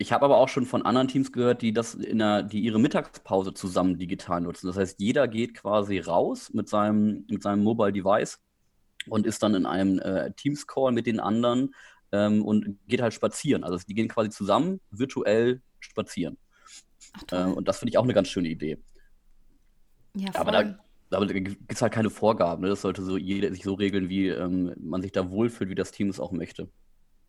Ich 0.00 0.12
habe 0.12 0.24
aber 0.24 0.38
auch 0.38 0.48
schon 0.48 0.64
von 0.64 0.86
anderen 0.86 1.08
Teams 1.08 1.30
gehört, 1.30 1.60
die 1.60 1.74
das 1.74 1.92
in 1.92 2.20
der, 2.20 2.42
die 2.42 2.60
ihre 2.60 2.80
Mittagspause 2.80 3.52
zusammen 3.52 3.98
digital 3.98 4.40
nutzen. 4.40 4.66
Das 4.66 4.78
heißt, 4.78 4.98
jeder 4.98 5.28
geht 5.28 5.52
quasi 5.52 5.98
raus 5.98 6.50
mit 6.54 6.70
seinem, 6.70 7.26
mit 7.28 7.42
seinem 7.42 7.62
Mobile 7.62 7.92
Device 7.92 8.40
und 9.10 9.26
ist 9.26 9.42
dann 9.42 9.54
in 9.54 9.66
einem 9.66 9.98
äh, 9.98 10.32
Teams-Call 10.32 10.92
mit 10.92 11.06
den 11.06 11.20
anderen 11.20 11.74
ähm, 12.12 12.42
und 12.42 12.78
geht 12.88 13.02
halt 13.02 13.12
spazieren. 13.12 13.62
Also 13.62 13.76
die 13.86 13.92
gehen 13.92 14.08
quasi 14.08 14.30
zusammen 14.30 14.80
virtuell 14.90 15.60
spazieren. 15.80 16.38
Ach, 17.12 17.32
äh, 17.32 17.52
und 17.52 17.68
das 17.68 17.80
finde 17.80 17.90
ich 17.90 17.98
auch 17.98 18.04
eine 18.04 18.14
ganz 18.14 18.28
schöne 18.28 18.48
Idee. 18.48 18.78
Ja. 20.16 20.30
Aber 20.32 20.50
da, 20.50 20.80
da 21.10 21.22
gibt 21.26 21.70
es 21.70 21.82
halt 21.82 21.92
keine 21.92 22.08
Vorgaben. 22.08 22.62
Ne? 22.62 22.70
Das 22.70 22.80
sollte 22.80 23.02
so 23.02 23.18
jeder 23.18 23.52
sich 23.52 23.64
so 23.64 23.74
regeln, 23.74 24.08
wie 24.08 24.28
ähm, 24.28 24.72
man 24.78 25.02
sich 25.02 25.12
da 25.12 25.28
wohlfühlt, 25.28 25.68
wie 25.68 25.74
das 25.74 25.92
Team 25.92 26.08
es 26.08 26.20
auch 26.20 26.32
möchte. 26.32 26.70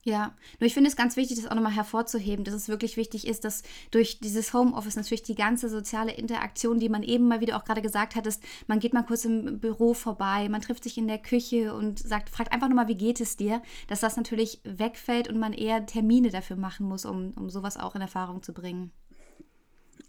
Ja, 0.03 0.36
nur 0.59 0.65
ich 0.65 0.74
finde 0.74 0.89
es 0.89 0.95
ganz 0.95 1.15
wichtig, 1.15 1.38
das 1.38 1.45
auch 1.45 1.53
nochmal 1.53 1.75
hervorzuheben, 1.75 2.44
dass 2.44 2.56
es 2.56 2.68
wirklich 2.68 2.98
wichtig 2.98 3.27
ist, 3.27 3.45
dass 3.45 3.62
durch 3.92 4.19
dieses 4.19 4.51
Homeoffice 4.51 4.95
natürlich 4.95 5.21
die 5.21 5.36
ganze 5.36 5.69
soziale 5.69 6.12
Interaktion, 6.12 6.80
die 6.80 6.89
man 6.89 7.03
eben 7.03 7.27
mal, 7.27 7.39
wie 7.39 7.45
du 7.45 7.56
auch 7.56 7.65
gerade 7.65 7.83
gesagt 7.83 8.15
hattest, 8.15 8.44
man 8.65 8.80
geht 8.80 8.94
mal 8.94 9.03
kurz 9.03 9.25
im 9.25 9.59
Büro 9.59 9.94
vorbei, 9.94 10.50
man 10.50 10.62
trifft 10.62 10.86
sich 10.86 10.98
in 10.98 11.07
der 11.07 11.19
Küche 11.19 11.75
und 11.75 12.00
sagt, 12.00 12.30
fragt 12.30 12.51
einfach 12.51 12.68
nochmal, 12.68 12.88
wie 12.88 12.95
geht 12.95 13.21
es 13.21 13.38
dir, 13.38 13.62
dass 13.88 14.00
das 14.00 14.17
natürlich 14.17 14.60
wegfällt 14.63 15.27
und 15.29 15.38
man 15.38 15.53
eher 15.53 15.86
Termine 15.86 16.31
dafür 16.31 16.55
machen 16.55 16.88
muss, 16.88 17.05
um, 17.05 17.34
um 17.38 17.51
sowas 17.51 17.77
auch 17.77 17.93
in 17.93 18.01
Erfahrung 18.01 18.41
zu 18.41 18.53
bringen. 18.53 18.91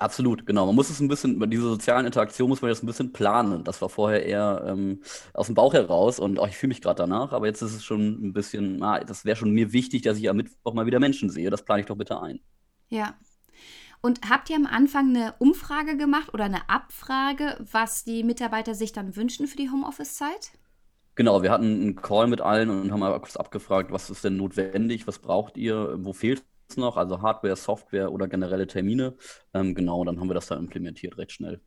Absolut, 0.03 0.47
genau. 0.47 0.67
Man 0.67 0.75
muss 0.75 0.91
es 0.91 0.99
ein 0.99 1.07
bisschen, 1.07 1.39
diese 1.49 1.63
sozialen 1.63 2.07
Interaktionen 2.07 2.49
muss 2.49 2.61
man 2.61 2.73
jetzt 2.73 2.83
ein 2.83 2.87
bisschen 2.87 3.13
planen. 3.13 3.63
Das 3.63 3.81
war 3.81 3.89
vorher 3.89 4.27
eher 4.27 4.65
ähm, 4.67 5.01
aus 5.33 5.47
dem 5.47 5.55
Bauch 5.55 5.75
heraus 5.75 6.19
und 6.19 6.41
auch 6.41 6.49
ich 6.49 6.57
fühle 6.57 6.71
mich 6.71 6.81
gerade 6.81 6.97
danach, 6.97 7.33
aber 7.33 7.47
jetzt 7.47 7.63
ist 7.63 7.73
es 7.73 7.85
schon 7.85 8.21
ein 8.21 8.33
bisschen, 8.33 8.83
ah, 8.83 8.99
das 8.99 9.25
wäre 9.25 9.37
schon 9.37 9.53
mir 9.53 9.73
wichtig, 9.73 10.03
dass 10.03 10.19
ich 10.19 10.29
am 10.29 10.39
Mittwoch 10.39 10.75
mal 10.75 10.87
wieder 10.87 10.99
Menschen 10.99 11.31
sehe. 11.31 11.51
Das 11.51 11.65
plane 11.65 11.83
ich 11.83 11.87
doch 11.87 11.97
bitte 11.97 12.21
ein. 12.21 12.41
Ja. 12.89 13.15
Und 14.01 14.29
habt 14.29 14.51
ihr 14.51 14.57
am 14.57 14.67
Anfang 14.67 15.11
eine 15.11 15.35
Umfrage 15.39 15.97
gemacht 15.97 16.35
oder 16.35 16.45
eine 16.47 16.69
Abfrage, 16.69 17.57
was 17.71 18.03
die 18.03 18.25
Mitarbeiter 18.25 18.75
sich 18.75 18.93
dann 18.93 19.15
wünschen 19.15 19.47
für 19.47 19.57
die 19.57 19.71
Homeoffice-Zeit? 19.71 20.51
Genau, 21.15 21.45
wir 21.45 21.53
hatten 21.53 21.81
einen 21.81 21.95
Call 21.95 22.27
mit 22.27 22.41
allen 22.41 22.71
und 22.71 22.91
haben 22.91 22.99
mal 22.99 23.17
kurz 23.21 23.37
abgefragt, 23.37 23.93
was 23.93 24.11
ist 24.11 24.25
denn 24.25 24.37
notwendig, 24.37 25.07
was 25.07 25.21
braucht 25.21 25.57
ihr, 25.57 25.95
wo 25.99 26.13
fehlt 26.13 26.43
noch, 26.77 26.97
also 26.97 27.23
Hardware, 27.23 27.57
Software 27.57 28.13
oder 28.13 28.29
generelle 28.29 28.67
Termine. 28.67 29.15
Ähm, 29.55 29.75
genau, 29.75 30.05
dann 30.05 30.19
haben 30.21 30.29
wir 30.29 30.35
das 30.35 30.47
da 30.47 30.57
implementiert 30.57 31.19
recht 31.19 31.33
schnell. 31.33 31.61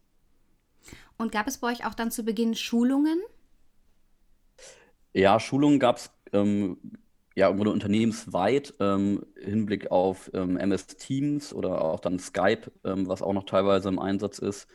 Und 1.17 1.31
gab 1.31 1.47
es 1.47 1.57
bei 1.59 1.71
euch 1.71 1.85
auch 1.85 1.93
dann 1.93 2.11
zu 2.11 2.23
Beginn 2.23 2.55
Schulungen? 2.55 3.19
Ja, 5.13 5.39
Schulungen 5.39 5.79
gab 5.79 5.97
es 5.97 6.11
ähm, 6.33 6.77
ja 7.35 7.57
wurde 7.57 7.71
unternehmensweit 7.71 8.73
ähm, 8.79 9.25
Hinblick 9.39 9.91
auf 9.91 10.29
ähm, 10.33 10.57
MS 10.57 10.87
Teams 10.87 11.53
oder 11.53 11.81
auch 11.81 11.99
dann 11.99 12.19
Skype, 12.19 12.71
ähm, 12.83 13.07
was 13.07 13.21
auch 13.21 13.33
noch 13.33 13.45
teilweise 13.45 13.89
im 13.89 13.99
Einsatz 13.99 14.39
ist. 14.39 14.67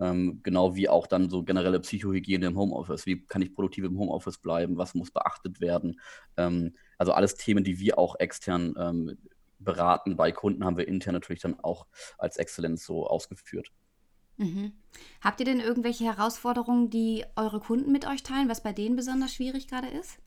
Ähm, 0.00 0.40
genau 0.42 0.76
wie 0.76 0.88
auch 0.88 1.06
dann 1.06 1.28
so 1.28 1.42
generelle 1.42 1.80
Psychohygiene 1.80 2.46
im 2.46 2.58
Homeoffice. 2.58 3.06
Wie 3.06 3.26
kann 3.26 3.42
ich 3.42 3.54
produktiv 3.54 3.84
im 3.84 3.98
Homeoffice 3.98 4.38
bleiben? 4.38 4.76
Was 4.76 4.94
muss 4.94 5.10
beachtet 5.10 5.60
werden? 5.60 6.00
Ähm, 6.36 6.76
also 6.98 7.12
alles 7.12 7.34
Themen, 7.34 7.64
die 7.64 7.80
wir 7.80 7.98
auch 7.98 8.14
extern 8.18 8.74
ähm, 8.78 9.18
beraten. 9.58 10.16
Bei 10.16 10.32
Kunden 10.32 10.64
haben 10.64 10.76
wir 10.76 10.88
intern 10.88 11.14
natürlich 11.14 11.42
dann 11.42 11.58
auch 11.60 11.86
als 12.18 12.36
Exzellenz 12.36 12.84
so 12.84 13.06
ausgeführt. 13.06 13.72
Mhm. 14.36 14.72
Habt 15.20 15.40
ihr 15.40 15.46
denn 15.46 15.60
irgendwelche 15.60 16.04
Herausforderungen, 16.04 16.90
die 16.90 17.24
eure 17.36 17.60
Kunden 17.60 17.90
mit 17.92 18.06
euch 18.06 18.22
teilen, 18.22 18.48
was 18.48 18.62
bei 18.62 18.72
denen 18.72 18.96
besonders 18.96 19.34
schwierig 19.34 19.68
gerade 19.68 19.88
ist? 19.88 20.18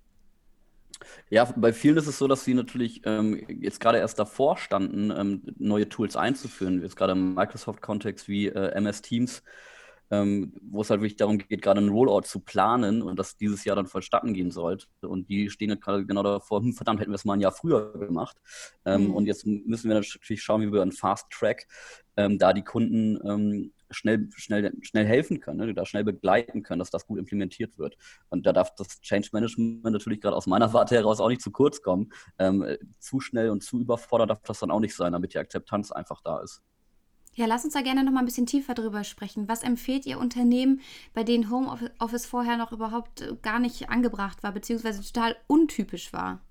Ja, 1.30 1.46
bei 1.56 1.74
vielen 1.74 1.98
ist 1.98 2.08
es 2.08 2.18
so, 2.18 2.28
dass 2.28 2.44
sie 2.44 2.54
natürlich 2.54 3.02
ähm, 3.06 3.44
jetzt 3.48 3.80
gerade 3.80 3.98
erst 3.98 4.20
davor 4.20 4.58
standen, 4.58 5.12
ähm, 5.12 5.42
neue 5.58 5.90
Tools 5.90 6.16
einzuführen, 6.16 6.82
jetzt 6.82 6.96
gerade 6.96 7.14
im 7.14 7.34
Microsoft-Kontext 7.34 8.28
wie 8.28 8.48
äh, 8.48 8.72
MS 8.74 9.02
Teams 9.02 9.44
ähm, 10.12 10.54
wo 10.62 10.82
es 10.82 10.90
halt 10.90 11.00
wirklich 11.00 11.16
darum 11.16 11.38
geht, 11.38 11.62
gerade 11.62 11.80
einen 11.80 11.90
Rollout 11.90 12.24
zu 12.24 12.42
planen 12.42 13.02
und 13.02 13.18
das 13.18 13.38
dieses 13.38 13.64
Jahr 13.64 13.78
dann 13.78 13.88
vollstatten 13.88 14.34
gehen 14.34 14.52
sollte. 14.52 14.88
Und 15.02 15.30
die 15.30 15.50
stehen 15.50 15.80
gerade 15.80 16.06
genau 16.06 16.22
davor, 16.22 16.62
hm, 16.62 16.74
verdammt, 16.74 17.00
hätten 17.00 17.12
wir 17.12 17.16
es 17.16 17.26
mal 17.26 17.34
ein 17.34 17.42
Jahr 17.42 17.54
früher 17.54 17.94
gemacht. 17.98 18.38
Ähm, 18.86 19.06
mhm. 19.08 19.16
Und 19.16 19.26
jetzt 19.26 19.46
müssen 19.46 19.90
wir 19.90 19.96
natürlich 19.96 20.44
schauen, 20.44 20.62
wie 20.62 20.72
wir 20.72 20.82
einen 20.82 20.92
Fast 20.92 21.30
Track 21.32 21.66
ähm, 22.18 22.38
da 22.38 22.52
die 22.52 22.64
Kunden 22.64 23.20
ähm, 23.26 23.72
schnell, 23.90 24.30
schnell, 24.36 24.74
schnell 24.82 25.06
helfen 25.06 25.40
können, 25.40 25.66
ne, 25.66 25.74
da 25.74 25.86
schnell 25.86 26.04
begleiten 26.04 26.62
können, 26.62 26.80
dass 26.80 26.90
das 26.90 27.08
gut 27.08 27.18
implementiert 27.18 27.78
wird. 27.78 27.96
Und 28.30 28.46
da 28.46 28.52
darf 28.52 28.76
das 28.76 29.00
Change 29.00 29.30
Management 29.32 29.84
natürlich 29.84 30.20
gerade 30.20 30.36
aus 30.36 30.46
meiner 30.46 30.74
Warte 30.74 30.96
heraus 30.96 31.22
auch 31.22 31.30
nicht 31.30 31.42
zu 31.42 31.52
kurz 31.52 31.82
kommen. 31.82 32.12
Ähm, 32.38 32.66
zu 33.00 33.22
schnell 33.22 33.50
und 33.50 33.64
zu 33.64 33.80
überfordert 33.80 34.30
darf 34.30 34.42
das 34.44 34.60
dann 34.60 34.72
auch 34.72 34.82
nicht 34.82 34.96
sein, 34.96 35.14
damit 35.14 35.34
die 35.34 35.40
Akzeptanz 35.40 35.92
einfach 35.92 36.22
da 36.22 36.42
ist. 36.42 36.62
Ja, 37.34 37.46
lass 37.46 37.64
uns 37.64 37.74
da 37.74 37.82
gerne 37.82 38.04
noch 38.04 38.12
mal 38.12 38.20
ein 38.20 38.26
bisschen 38.26 38.46
tiefer 38.46 38.74
drüber 38.74 39.04
sprechen. 39.04 39.48
Was 39.48 39.64
empfiehlt 39.64 40.06
ihr 40.06 40.20
Unternehmen, 40.20 40.82
bei 41.14 41.24
denen 41.24 41.50
Homeoffice 41.50 42.26
vorher 42.26 42.58
noch 42.58 42.72
überhaupt 42.72 43.22
äh, 43.22 43.36
gar 43.42 43.60
nicht 43.60 43.90
angebracht 43.90 44.44
war, 44.44 44.52
beziehungsweise 44.52 45.02
total 45.02 45.36
untypisch 45.48 46.12
war? 46.12 46.42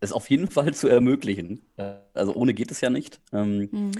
Es 0.00 0.12
auf 0.12 0.30
jeden 0.30 0.46
Fall 0.50 0.72
zu 0.72 0.88
ermöglichen. 0.88 1.62
Äh, 1.76 1.96
also 2.14 2.34
ohne 2.34 2.54
geht 2.54 2.70
es 2.70 2.80
ja 2.80 2.90
nicht. 2.90 3.20
Ähm, 3.32 3.68
mhm 3.72 3.92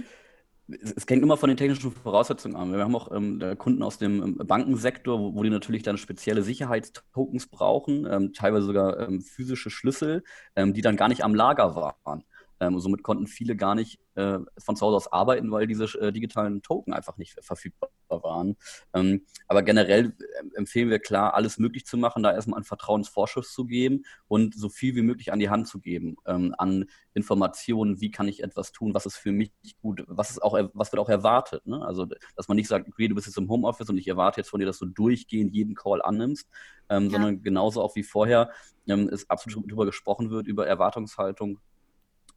es 0.68 1.06
hängt 1.08 1.22
immer 1.22 1.36
von 1.36 1.48
den 1.48 1.56
technischen 1.56 1.90
Voraussetzungen 1.90 2.54
an. 2.54 2.72
Wir 2.72 2.80
haben 2.80 2.94
auch 2.94 3.10
ähm, 3.10 3.40
Kunden 3.56 3.82
aus 3.82 3.98
dem 3.98 4.22
ähm, 4.22 4.36
Bankensektor, 4.36 5.18
wo, 5.18 5.34
wo, 5.34 5.42
die 5.42 5.50
natürlich 5.50 5.82
dann 5.82 5.96
spezielle 5.96 6.42
Sicherheitstokens 6.42 7.46
brauchen, 7.46 8.06
ähm, 8.06 8.32
teilweise 8.34 8.66
sogar 8.66 9.00
ähm, 9.00 9.22
physische 9.22 9.70
Schlüssel, 9.70 10.22
ähm, 10.56 10.74
die 10.74 10.82
dann 10.82 10.96
gar 10.96 11.08
nicht 11.08 11.24
am 11.24 11.34
Lager 11.34 11.74
waren. 11.74 12.24
Ähm, 12.60 12.78
somit 12.80 13.02
konnten 13.02 13.26
viele 13.26 13.56
gar 13.56 13.74
nicht 13.74 14.00
äh, 14.14 14.38
von 14.58 14.76
zu 14.76 14.84
Hause 14.84 14.96
aus 14.96 15.12
arbeiten, 15.12 15.50
weil 15.50 15.66
diese 15.66 15.84
äh, 16.00 16.12
digitalen 16.12 16.62
Token 16.62 16.92
einfach 16.92 17.16
nicht 17.16 17.36
verfügbar 17.40 17.90
waren. 18.08 18.56
Ähm, 18.94 19.22
aber 19.46 19.62
generell 19.62 20.06
äh, 20.18 20.56
empfehlen 20.56 20.90
wir 20.90 20.98
klar, 20.98 21.34
alles 21.34 21.58
möglich 21.58 21.86
zu 21.86 21.96
machen, 21.96 22.22
da 22.22 22.32
erstmal 22.32 22.58
einen 22.58 22.64
Vertrauensvorschuss 22.64 23.52
zu 23.52 23.64
geben 23.64 24.04
und 24.26 24.58
so 24.58 24.68
viel 24.68 24.96
wie 24.96 25.02
möglich 25.02 25.32
an 25.32 25.38
die 25.38 25.50
Hand 25.50 25.68
zu 25.68 25.78
geben, 25.78 26.16
ähm, 26.26 26.54
an 26.58 26.86
Informationen, 27.14 28.00
wie 28.00 28.10
kann 28.10 28.28
ich 28.28 28.42
etwas 28.42 28.72
tun, 28.72 28.94
was 28.94 29.06
ist 29.06 29.16
für 29.16 29.32
mich 29.32 29.52
gut, 29.80 30.04
was, 30.08 30.30
ist 30.30 30.42
auch, 30.42 30.58
was 30.72 30.92
wird 30.92 31.00
auch 31.00 31.08
erwartet. 31.08 31.66
Ne? 31.66 31.84
Also, 31.84 32.06
dass 32.36 32.48
man 32.48 32.56
nicht 32.56 32.68
sagt, 32.68 32.88
okay, 32.88 33.08
du 33.08 33.14
bist 33.14 33.26
jetzt 33.26 33.38
im 33.38 33.48
Homeoffice 33.48 33.88
und 33.88 33.98
ich 33.98 34.08
erwarte 34.08 34.40
jetzt 34.40 34.50
von 34.50 34.60
dir, 34.60 34.66
dass 34.66 34.78
du 34.78 34.86
durchgehend 34.86 35.54
jeden 35.54 35.74
Call 35.74 36.02
annimmst, 36.02 36.48
ähm, 36.88 37.04
ja. 37.04 37.10
sondern 37.10 37.42
genauso 37.42 37.82
auch 37.82 37.94
wie 37.94 38.02
vorher 38.02 38.50
ähm, 38.88 39.08
es 39.12 39.28
absolut 39.30 39.66
darüber 39.66 39.86
gesprochen 39.86 40.30
wird, 40.30 40.46
über 40.46 40.66
Erwartungshaltung 40.66 41.60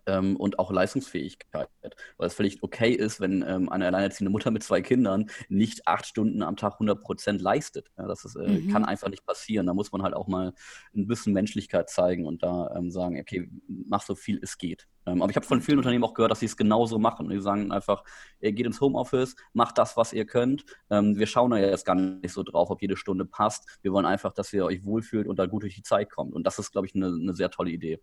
ähm, 0.06 0.36
und 0.36 0.60
auch 0.60 0.72
Leistungsfähigkeit. 0.72 1.70
Weil 2.18 2.28
es 2.28 2.34
völlig 2.34 2.64
okay 2.64 2.92
ist, 2.92 3.20
wenn 3.20 3.44
ähm, 3.48 3.70
eine 3.70 3.88
alleinerziehende 3.88 4.32
Mutter 4.32 4.52
mit 4.52 4.64
zwei 4.64 4.82
Kindern 4.82 5.30
nicht 5.50 5.88
acht 5.88 6.06
Stunden 6.06 6.44
am 6.44 6.56
Tag 6.56 6.74
100 6.74 7.02
Prozent 7.02 7.42
leistet. 7.42 7.92
Ja, 7.98 8.08
das 8.08 8.26
ist, 8.26 8.36
äh, 8.36 8.48
mhm. 8.48 8.72
kann 8.72 8.86
einfach 8.86 9.10
nicht 9.10 9.26
passieren. 9.26 9.66
Da 9.66 9.74
muss 9.74 9.92
man 9.92 10.04
halt 10.04 10.14
auch 10.14 10.28
mal 10.28 10.54
ein 10.96 11.08
bisschen 11.08 11.34
Menschlichkeit 11.34 11.90
zeigen 11.90 12.26
und 12.26 12.44
da 12.44 12.74
ähm, 12.76 12.92
sagen, 12.92 13.20
okay, 13.20 13.50
mach 13.68 14.02
so 14.02 14.16
viel 14.16 14.40
es 14.42 14.58
geht. 14.58 14.88
Ähm, 15.06 15.22
aber 15.22 15.32
ich 15.32 15.36
habe 15.36 15.46
von 15.46 15.62
vielen 15.62 15.80
Unternehmen 15.80 16.04
auch 16.04 16.14
gehört, 16.14 16.32
dass 16.32 16.40
sie 16.40 16.46
es 16.46 16.58
genauso 16.58 17.00
machen. 17.00 17.30
Die 17.30 17.40
sagen 17.40 17.72
einfach, 17.72 18.04
ihr 18.40 18.52
geht 18.52 18.66
ins 18.66 18.82
Homeoffice, 18.82 19.36
macht 19.54 19.78
das, 19.78 19.98
was 19.98 20.14
ihr 20.14 20.26
könnt. 20.26 20.66
Ähm, 20.90 21.18
wir 21.18 21.28
schauen 21.28 21.52
da 21.52 21.58
jetzt 21.58 21.86
gar 21.86 21.96
nicht 21.96 22.32
so 22.32 22.44
drauf, 22.44 22.70
ob 22.70 22.82
jede 22.82 22.98
Stunde 22.98 23.26
passt. 23.26 23.80
Wir 23.82 23.92
wollen 23.94 24.06
einfach, 24.06 24.34
dass 24.34 24.54
ihr 24.54 24.66
euch 24.66 24.86
wohlfühlt 24.86 25.28
und 25.28 25.40
da 25.40 25.46
gut 25.46 25.64
durch 25.64 25.76
die 25.76 25.84
Zeit 25.84 26.10
kommt. 26.12 26.34
Und 26.34 26.46
das 26.46 26.60
ist, 26.60 26.72
glaube 26.72 26.88
ich, 26.88 26.96
eine, 26.96 27.08
eine 27.08 27.34
sehr 27.34 27.50
tolle 27.50 27.72
Idee. 27.72 28.00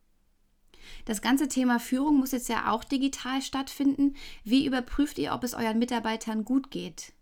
Das 1.04 1.22
ganze 1.22 1.48
Thema 1.48 1.78
Führung 1.78 2.18
muss 2.18 2.32
jetzt 2.32 2.48
ja 2.48 2.72
auch 2.72 2.84
digital 2.84 3.42
stattfinden. 3.42 4.14
Wie 4.44 4.66
überprüft 4.66 5.18
ihr, 5.18 5.32
ob 5.32 5.44
es 5.44 5.54
euren 5.54 5.78
Mitarbeitern 5.78 6.44
gut 6.44 6.70
geht? 6.70 7.12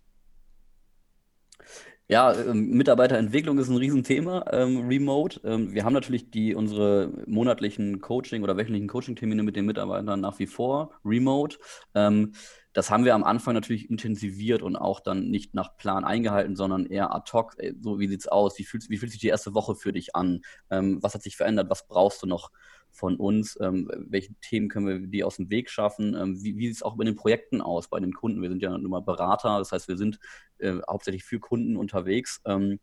Ja, 2.08 2.32
ähm, 2.38 2.68
Mitarbeiterentwicklung 2.70 3.58
ist 3.58 3.68
ein 3.68 3.76
Riesenthema, 3.76 4.44
ähm, 4.52 4.86
remote. 4.86 5.40
Ähm, 5.42 5.74
wir 5.74 5.84
haben 5.84 5.92
natürlich 5.92 6.30
die, 6.30 6.54
unsere 6.54 7.12
monatlichen 7.26 8.00
Coaching- 8.00 8.44
oder 8.44 8.56
wöchentlichen 8.56 8.86
Coaching-Termine 8.86 9.42
mit 9.42 9.56
den 9.56 9.66
Mitarbeitern 9.66 10.20
nach 10.20 10.38
wie 10.38 10.46
vor 10.46 10.92
remote. 11.04 11.58
Ähm, 11.96 12.32
das 12.72 12.90
haben 12.92 13.04
wir 13.04 13.14
am 13.16 13.24
Anfang 13.24 13.54
natürlich 13.54 13.90
intensiviert 13.90 14.62
und 14.62 14.76
auch 14.76 15.00
dann 15.00 15.30
nicht 15.30 15.54
nach 15.54 15.76
Plan 15.78 16.04
eingehalten, 16.04 16.54
sondern 16.54 16.86
eher 16.86 17.12
ad 17.12 17.32
hoc. 17.32 17.56
So, 17.80 17.98
wie 17.98 18.06
sieht's 18.06 18.28
aus? 18.28 18.56
Wie 18.58 18.64
fühlt, 18.64 18.88
wie 18.88 18.98
fühlt 18.98 19.10
sich 19.10 19.20
die 19.20 19.28
erste 19.28 19.54
Woche 19.54 19.74
für 19.74 19.92
dich 19.92 20.14
an? 20.14 20.42
Ähm, 20.70 21.02
was 21.02 21.14
hat 21.14 21.22
sich 21.22 21.36
verändert? 21.36 21.70
Was 21.70 21.88
brauchst 21.88 22.22
du 22.22 22.28
noch? 22.28 22.50
Von 22.96 23.16
uns, 23.16 23.58
ähm, 23.60 23.90
welche 24.08 24.34
Themen 24.40 24.68
können 24.68 24.86
wir 24.86 25.06
die 25.06 25.22
aus 25.22 25.36
dem 25.36 25.50
Weg 25.50 25.70
schaffen, 25.70 26.14
ähm, 26.14 26.42
wie, 26.42 26.56
wie 26.56 26.68
sieht 26.68 26.76
es 26.76 26.82
auch 26.82 26.96
bei 26.96 27.04
den 27.04 27.14
Projekten 27.14 27.60
aus, 27.60 27.88
bei 27.88 28.00
den 28.00 28.12
Kunden. 28.12 28.42
Wir 28.42 28.48
sind 28.48 28.62
ja 28.62 28.76
nun 28.76 28.90
mal 28.90 29.00
Berater, 29.00 29.58
das 29.58 29.72
heißt, 29.72 29.88
wir 29.88 29.96
sind 29.96 30.18
äh, 30.58 30.74
hauptsächlich 30.88 31.24
für 31.24 31.38
Kunden 31.38 31.76
unterwegs. 31.76 32.40
Ähm, 32.46 32.80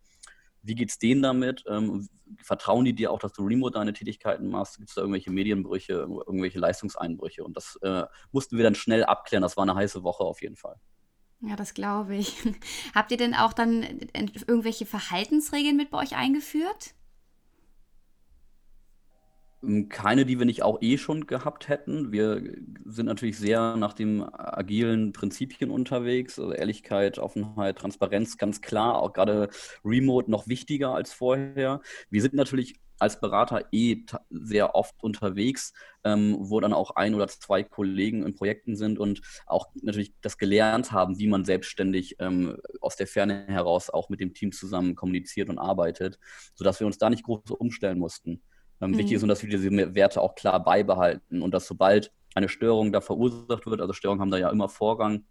wie 0.61 0.75
geht 0.75 0.89
es 0.89 0.97
denen 0.97 1.21
damit? 1.21 1.63
Ähm, 1.67 2.07
vertrauen 2.41 2.85
die 2.85 2.93
dir 2.93 3.11
auch, 3.11 3.19
dass 3.19 3.33
du 3.33 3.43
remote 3.43 3.73
deine 3.73 3.93
Tätigkeiten 3.93 4.47
machst? 4.47 4.77
Gibt 4.77 4.89
es 4.89 4.95
da 4.95 5.01
irgendwelche 5.01 5.31
Medienbrüche, 5.31 5.93
irgendwelche 5.93 6.59
Leistungseinbrüche? 6.59 7.43
Und 7.43 7.57
das 7.57 7.77
äh, 7.81 8.03
mussten 8.31 8.57
wir 8.57 8.63
dann 8.63 8.75
schnell 8.75 9.03
abklären. 9.03 9.41
Das 9.41 9.57
war 9.57 9.63
eine 9.63 9.75
heiße 9.75 10.03
Woche 10.03 10.23
auf 10.23 10.41
jeden 10.41 10.55
Fall. 10.55 10.77
Ja, 11.41 11.57
das 11.57 11.73
glaube 11.73 12.15
ich. 12.15 12.37
Habt 12.95 13.11
ihr 13.11 13.17
denn 13.17 13.33
auch 13.33 13.51
dann 13.51 13.83
irgendwelche 14.13 14.85
Verhaltensregeln 14.85 15.75
mit 15.75 15.91
bei 15.91 15.97
euch 15.97 16.15
eingeführt? 16.15 16.95
Ähm, 19.63 19.89
keine, 19.89 20.25
die 20.25 20.39
wir 20.39 20.45
nicht 20.45 20.63
auch 20.63 20.81
eh 20.81 20.97
schon 20.97 21.27
gehabt 21.27 21.67
hätten. 21.69 22.11
Wir 22.11 22.41
sind 22.85 23.05
natürlich 23.05 23.37
sehr 23.37 23.75
nach 23.77 23.93
den 23.93 24.23
agilen 24.23 25.13
Prinzipien 25.13 25.71
unterwegs. 25.71 26.39
Also 26.39 26.53
Ehrlichkeit, 26.53 27.19
Offenheit, 27.19 27.77
Transparenz, 27.77 28.37
ganz 28.37 28.61
klar. 28.61 29.01
Auch 29.01 29.13
gerade 29.13 29.49
Remote 29.85 30.29
noch 30.29 30.47
wichtiger 30.47 30.93
als 30.93 31.13
vorher. 31.13 31.81
Wir 32.09 32.21
sind 32.21 32.33
natürlich 32.33 32.79
als 32.99 33.19
Berater 33.19 33.65
eh 33.71 34.05
sehr 34.29 34.75
oft 34.75 34.95
unterwegs, 35.03 35.73
ähm, 36.05 36.37
wo 36.39 36.59
dann 36.59 36.73
auch 36.73 36.91
ein 36.91 37.15
oder 37.15 37.27
zwei 37.27 37.63
Kollegen 37.63 38.23
in 38.23 38.35
Projekten 38.35 38.75
sind 38.75 38.99
und 38.99 39.21
auch 39.45 39.67
natürlich 39.81 40.13
das 40.21 40.37
gelernt 40.37 40.91
haben, 40.91 41.17
wie 41.19 41.27
man 41.27 41.43
selbstständig 41.43 42.15
ähm, 42.19 42.57
aus 42.81 42.95
der 42.95 43.07
Ferne 43.07 43.45
heraus 43.47 43.89
auch 43.89 44.09
mit 44.09 44.19
dem 44.21 44.33
Team 44.33 44.51
zusammen 44.51 44.95
kommuniziert 44.95 45.49
und 45.49 45.57
arbeitet, 45.57 46.17
sodass 46.53 46.79
wir 46.79 46.87
uns 46.87 46.97
da 46.97 47.09
nicht 47.09 47.23
groß 47.23 47.51
umstellen 47.51 47.99
mussten. 47.99 48.41
Ähm, 48.83 48.91
mhm. 48.91 48.97
Wichtig 48.97 49.13
ist, 49.13 49.27
dass 49.27 49.43
wir 49.43 49.49
diese 49.49 49.71
Werte 49.95 50.21
auch 50.21 50.35
klar 50.35 50.63
beibehalten 50.63 51.41
und 51.41 51.53
dass 51.53 51.67
sobald 51.67 52.11
eine 52.35 52.49
Störung 52.49 52.91
da 52.91 53.01
verursacht 53.01 53.65
wird, 53.65 53.79
also 53.79 53.93
Störungen 53.93 54.21
haben 54.21 54.31
da 54.31 54.37
ja 54.37 54.49
immer 54.49 54.67
Vorrang, 54.67 55.23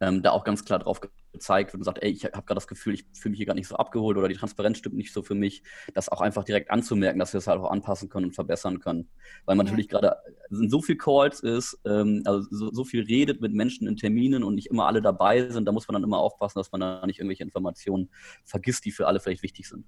ähm, 0.00 0.22
da 0.22 0.30
auch 0.30 0.44
ganz 0.44 0.64
klar 0.64 0.78
drauf 0.78 1.00
gezeigt 1.32 1.72
wird 1.72 1.80
und 1.80 1.84
sagt, 1.84 2.02
ey, 2.02 2.10
ich 2.10 2.24
habe 2.24 2.42
gerade 2.42 2.54
das 2.54 2.66
Gefühl, 2.66 2.94
ich 2.94 3.06
fühle 3.14 3.30
mich 3.30 3.38
hier 3.38 3.46
gar 3.46 3.54
nicht 3.54 3.66
so 3.66 3.76
abgeholt 3.76 4.16
oder 4.16 4.28
die 4.28 4.34
Transparenz 4.34 4.78
stimmt 4.78 4.94
nicht 4.94 5.12
so 5.12 5.22
für 5.22 5.34
mich, 5.34 5.62
das 5.94 6.10
auch 6.10 6.20
einfach 6.20 6.44
direkt 6.44 6.70
anzumerken, 6.70 7.18
dass 7.18 7.32
wir 7.32 7.38
es 7.38 7.46
halt 7.46 7.60
auch 7.60 7.70
anpassen 7.70 8.08
können 8.08 8.26
und 8.26 8.32
verbessern 8.32 8.80
können. 8.80 9.08
Weil 9.46 9.56
man 9.56 9.66
ja. 9.66 9.72
natürlich 9.72 9.88
gerade 9.88 10.16
so 10.50 10.82
viel 10.82 10.96
Calls 10.96 11.40
ist, 11.40 11.78
ähm, 11.86 12.22
also 12.26 12.46
so, 12.50 12.70
so, 12.72 12.84
viel 12.84 13.04
redet 13.04 13.40
mit 13.40 13.52
Menschen 13.52 13.88
in 13.88 13.96
Terminen 13.96 14.42
und 14.44 14.54
nicht 14.54 14.68
immer 14.68 14.86
alle 14.86 15.02
dabei 15.02 15.48
sind, 15.48 15.66
da 15.66 15.72
muss 15.72 15.88
man 15.88 15.94
dann 15.94 16.04
immer 16.04 16.18
aufpassen, 16.18 16.58
dass 16.58 16.72
man 16.72 16.80
da 16.80 17.06
nicht 17.06 17.18
irgendwelche 17.18 17.42
Informationen 17.42 18.10
vergisst, 18.44 18.84
die 18.84 18.92
für 18.92 19.06
alle 19.06 19.18
vielleicht 19.18 19.42
wichtig 19.42 19.68
sind. 19.68 19.86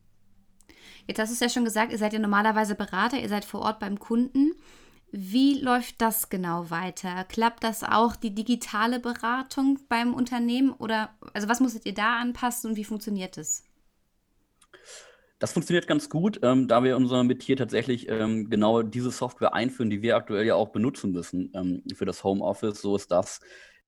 Jetzt 1.07 1.19
hast 1.19 1.31
du 1.31 1.35
es 1.35 1.41
ja 1.41 1.49
schon 1.49 1.65
gesagt, 1.65 1.93
ihr 1.93 1.99
seid 1.99 2.13
ja 2.13 2.19
normalerweise 2.19 2.75
Berater, 2.75 3.19
ihr 3.19 3.29
seid 3.29 3.45
vor 3.45 3.61
Ort 3.61 3.81
beim 3.81 3.99
Kunden. 3.99 4.53
Wie 5.11 5.59
läuft 5.61 6.03
das 6.03 6.29
genau 6.29 6.71
weiter? 6.71 7.25
Klappt 7.25 7.65
das 7.65 7.83
auch 7.83 8.15
die 8.15 8.35
digitale 8.35 9.01
Beratung 9.01 9.79
beim 9.89 10.13
Unternehmen 10.13 10.71
oder 10.73 11.11
also 11.33 11.49
was 11.49 11.61
musstet 11.61 11.87
ihr 11.87 11.95
da 11.95 12.19
anpassen 12.19 12.71
und 12.71 12.77
wie 12.77 12.85
funktioniert 12.85 13.39
es? 13.39 13.65
Das 15.39 15.53
funktioniert 15.53 15.87
ganz 15.87 16.11
gut, 16.11 16.41
ähm, 16.43 16.67
da 16.67 16.83
wir 16.83 16.97
unser 16.97 17.23
Metier 17.23 17.57
tatsächlich 17.57 18.09
ähm, 18.09 18.51
genau 18.51 18.83
diese 18.83 19.11
Software 19.11 19.55
einführen, 19.55 19.89
die 19.89 20.03
wir 20.03 20.17
aktuell 20.17 20.45
ja 20.45 20.57
auch 20.57 20.71
benutzen 20.71 21.13
müssen 21.13 21.53
ähm, 21.55 21.83
für 21.95 22.05
das 22.05 22.25
Homeoffice. 22.25 22.83
So 22.83 22.97
ist 22.97 23.11
das 23.11 23.41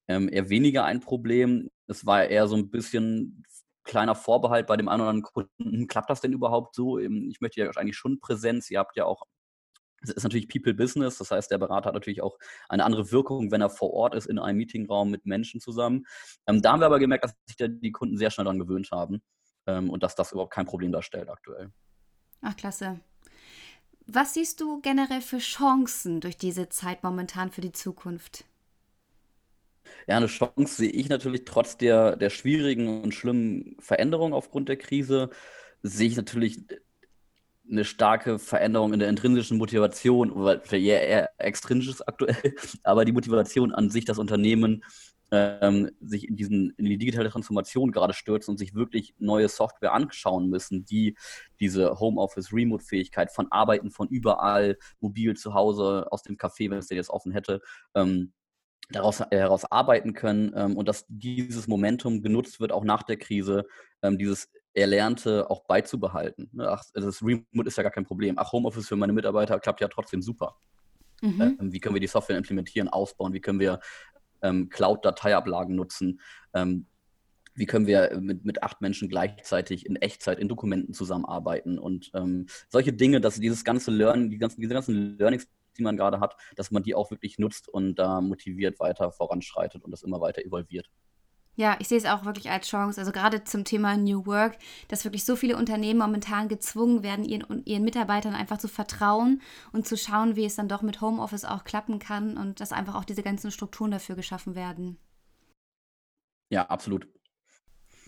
ähm, 0.06 0.28
eher 0.32 0.48
weniger 0.48 0.84
ein 0.84 1.00
Problem. 1.00 1.68
Es 1.86 2.06
war 2.06 2.24
eher 2.24 2.46
so 2.46 2.56
ein 2.56 2.70
bisschen 2.70 3.44
kleiner 3.90 4.14
Vorbehalt 4.14 4.68
bei 4.68 4.76
dem 4.76 4.88
einen 4.88 5.02
oder 5.02 5.10
anderen 5.10 5.48
Kunden, 5.58 5.88
klappt 5.88 6.10
das 6.10 6.20
denn 6.20 6.32
überhaupt 6.32 6.74
so? 6.76 6.98
Ähm, 6.98 7.28
ich 7.30 7.40
möchte 7.40 7.60
ja 7.60 7.68
eigentlich 7.70 7.96
schon 7.96 8.20
Präsenz. 8.20 8.70
Ihr 8.70 8.78
habt 8.78 8.96
ja 8.96 9.04
auch, 9.04 9.24
es 10.00 10.10
ist 10.10 10.22
natürlich 10.22 10.48
People 10.48 10.74
Business, 10.74 11.18
das 11.18 11.30
heißt, 11.32 11.50
der 11.50 11.58
Berater 11.58 11.88
hat 11.88 11.94
natürlich 11.94 12.22
auch 12.22 12.38
eine 12.68 12.84
andere 12.84 13.10
Wirkung, 13.10 13.50
wenn 13.50 13.60
er 13.60 13.68
vor 13.68 13.92
Ort 13.92 14.14
ist, 14.14 14.26
in 14.26 14.38
einem 14.38 14.58
Meetingraum 14.58 15.10
mit 15.10 15.26
Menschen 15.26 15.60
zusammen. 15.60 16.06
Ähm, 16.46 16.62
da 16.62 16.72
haben 16.72 16.80
wir 16.80 16.86
aber 16.86 17.00
gemerkt, 17.00 17.24
dass 17.24 17.34
sich 17.46 17.56
die 17.58 17.92
Kunden 17.92 18.16
sehr 18.16 18.30
schnell 18.30 18.44
daran 18.44 18.60
gewöhnt 18.60 18.90
haben 18.92 19.22
ähm, 19.66 19.90
und 19.90 20.02
dass 20.04 20.14
das 20.14 20.32
überhaupt 20.32 20.52
kein 20.52 20.66
Problem 20.66 20.92
darstellt 20.92 21.28
aktuell. 21.28 21.70
Ach, 22.42 22.56
klasse. 22.56 23.00
Was 24.06 24.34
siehst 24.34 24.60
du 24.60 24.80
generell 24.80 25.20
für 25.20 25.38
Chancen 25.38 26.20
durch 26.20 26.36
diese 26.36 26.68
Zeit 26.68 27.02
momentan 27.02 27.50
für 27.50 27.60
die 27.60 27.72
Zukunft? 27.72 28.44
Ja, 30.06 30.16
eine 30.16 30.26
Chance 30.26 30.74
sehe 30.74 30.90
ich 30.90 31.08
natürlich 31.08 31.44
trotz 31.44 31.76
der, 31.76 32.16
der 32.16 32.30
schwierigen 32.30 33.02
und 33.02 33.14
schlimmen 33.14 33.76
Veränderung 33.80 34.32
aufgrund 34.32 34.68
der 34.68 34.76
Krise, 34.76 35.30
sehe 35.82 36.08
ich 36.08 36.16
natürlich 36.16 36.64
eine 37.70 37.84
starke 37.84 38.38
Veränderung 38.38 38.92
in 38.92 38.98
der 38.98 39.08
intrinsischen 39.08 39.58
Motivation, 39.58 40.32
weil 40.34 40.60
eher, 40.72 41.06
eher 41.06 41.30
extrinsisch 41.38 42.00
aktuell, 42.06 42.36
aber 42.82 43.04
die 43.04 43.12
Motivation 43.12 43.72
an 43.72 43.90
sich, 43.90 44.04
das 44.04 44.18
Unternehmen 44.18 44.82
ähm, 45.30 45.90
sich 46.00 46.28
in, 46.28 46.36
diesen, 46.36 46.70
in 46.76 46.86
die 46.86 46.98
digitale 46.98 47.30
Transformation 47.30 47.92
gerade 47.92 48.14
stürzen 48.14 48.52
und 48.52 48.58
sich 48.58 48.74
wirklich 48.74 49.14
neue 49.18 49.48
Software 49.48 49.92
anschauen 49.92 50.48
müssen, 50.48 50.84
die 50.84 51.16
diese 51.60 52.00
Homeoffice-Remote-Fähigkeit 52.00 53.30
von 53.30 53.50
Arbeiten 53.52 53.90
von 53.90 54.08
überall, 54.08 54.76
mobil 55.00 55.36
zu 55.36 55.54
Hause, 55.54 56.06
aus 56.10 56.22
dem 56.22 56.36
Café, 56.36 56.70
wenn 56.70 56.78
es 56.78 56.88
den 56.88 56.96
jetzt 56.96 57.10
offen 57.10 57.32
hätte, 57.32 57.60
ähm, 57.94 58.32
daraus 58.92 59.20
äh, 59.20 59.48
arbeiten 59.70 60.12
können 60.14 60.52
ähm, 60.54 60.76
und 60.76 60.88
dass 60.88 61.04
dieses 61.08 61.68
Momentum 61.68 62.22
genutzt 62.22 62.60
wird, 62.60 62.72
auch 62.72 62.84
nach 62.84 63.02
der 63.02 63.16
Krise, 63.16 63.66
ähm, 64.02 64.18
dieses 64.18 64.48
Erlernte 64.74 65.50
auch 65.50 65.64
beizubehalten. 65.64 66.48
Ne? 66.52 66.68
Ach, 66.68 66.82
also 66.94 67.08
das 67.08 67.22
Remote 67.22 67.66
ist 67.66 67.76
ja 67.76 67.82
gar 67.82 67.92
kein 67.92 68.04
Problem. 68.04 68.36
Ach, 68.38 68.52
Homeoffice 68.52 68.88
für 68.88 68.96
meine 68.96 69.12
Mitarbeiter 69.12 69.58
klappt 69.58 69.80
ja 69.80 69.88
trotzdem 69.88 70.22
super. 70.22 70.56
Mhm. 71.22 71.58
Ähm, 71.60 71.72
wie 71.72 71.80
können 71.80 71.94
wir 71.94 72.00
die 72.00 72.06
Software 72.06 72.38
implementieren, 72.38 72.88
ausbauen? 72.88 73.32
Wie 73.32 73.40
können 73.40 73.60
wir 73.60 73.80
ähm, 74.42 74.68
Cloud-Dateiablagen 74.68 75.74
nutzen. 75.74 76.20
Ähm, 76.54 76.86
wie 77.54 77.66
können 77.66 77.86
wir 77.86 78.18
mit, 78.20 78.44
mit 78.44 78.62
acht 78.62 78.80
Menschen 78.80 79.08
gleichzeitig 79.08 79.84
in 79.84 79.96
Echtzeit 79.96 80.38
in 80.38 80.48
Dokumenten 80.48 80.94
zusammenarbeiten 80.94 81.78
und 81.78 82.10
ähm, 82.14 82.46
solche 82.68 82.92
Dinge, 82.92 83.20
dass 83.20 83.40
dieses 83.40 83.64
ganze 83.64 83.90
Lernen, 83.90 84.30
die 84.30 84.38
ganzen, 84.38 84.60
diese 84.60 84.72
ganzen 84.72 85.18
Learnings, 85.18 85.48
die 85.78 85.82
man 85.82 85.96
gerade 85.96 86.20
hat, 86.20 86.36
dass 86.56 86.70
man 86.70 86.82
die 86.82 86.94
auch 86.94 87.10
wirklich 87.10 87.38
nutzt 87.38 87.68
und 87.68 87.96
da 87.96 88.20
motiviert 88.20 88.80
weiter 88.80 89.12
voranschreitet 89.12 89.84
und 89.84 89.90
das 89.90 90.02
immer 90.02 90.20
weiter 90.20 90.44
evolviert. 90.44 90.90
Ja, 91.56 91.76
ich 91.78 91.88
sehe 91.88 91.98
es 91.98 92.06
auch 92.06 92.24
wirklich 92.24 92.50
als 92.50 92.68
Chance. 92.68 92.98
Also 92.98 93.12
gerade 93.12 93.44
zum 93.44 93.64
Thema 93.64 93.96
New 93.96 94.24
Work, 94.24 94.56
dass 94.88 95.04
wirklich 95.04 95.24
so 95.24 95.36
viele 95.36 95.56
Unternehmen 95.56 96.00
momentan 96.00 96.48
gezwungen 96.48 97.02
werden, 97.02 97.24
ihren, 97.24 97.66
ihren 97.66 97.84
Mitarbeitern 97.84 98.34
einfach 98.34 98.58
zu 98.58 98.68
vertrauen 98.68 99.42
und 99.72 99.86
zu 99.86 99.96
schauen, 99.96 100.36
wie 100.36 100.46
es 100.46 100.56
dann 100.56 100.68
doch 100.68 100.80
mit 100.80 101.00
Homeoffice 101.00 101.44
auch 101.44 101.64
klappen 101.64 101.98
kann 101.98 102.38
und 102.38 102.60
dass 102.60 102.72
einfach 102.72 102.94
auch 102.94 103.04
diese 103.04 103.22
ganzen 103.22 103.50
Strukturen 103.50 103.90
dafür 103.90 104.16
geschaffen 104.16 104.54
werden. 104.54 104.96
Ja, 106.50 106.66
absolut. 106.66 107.06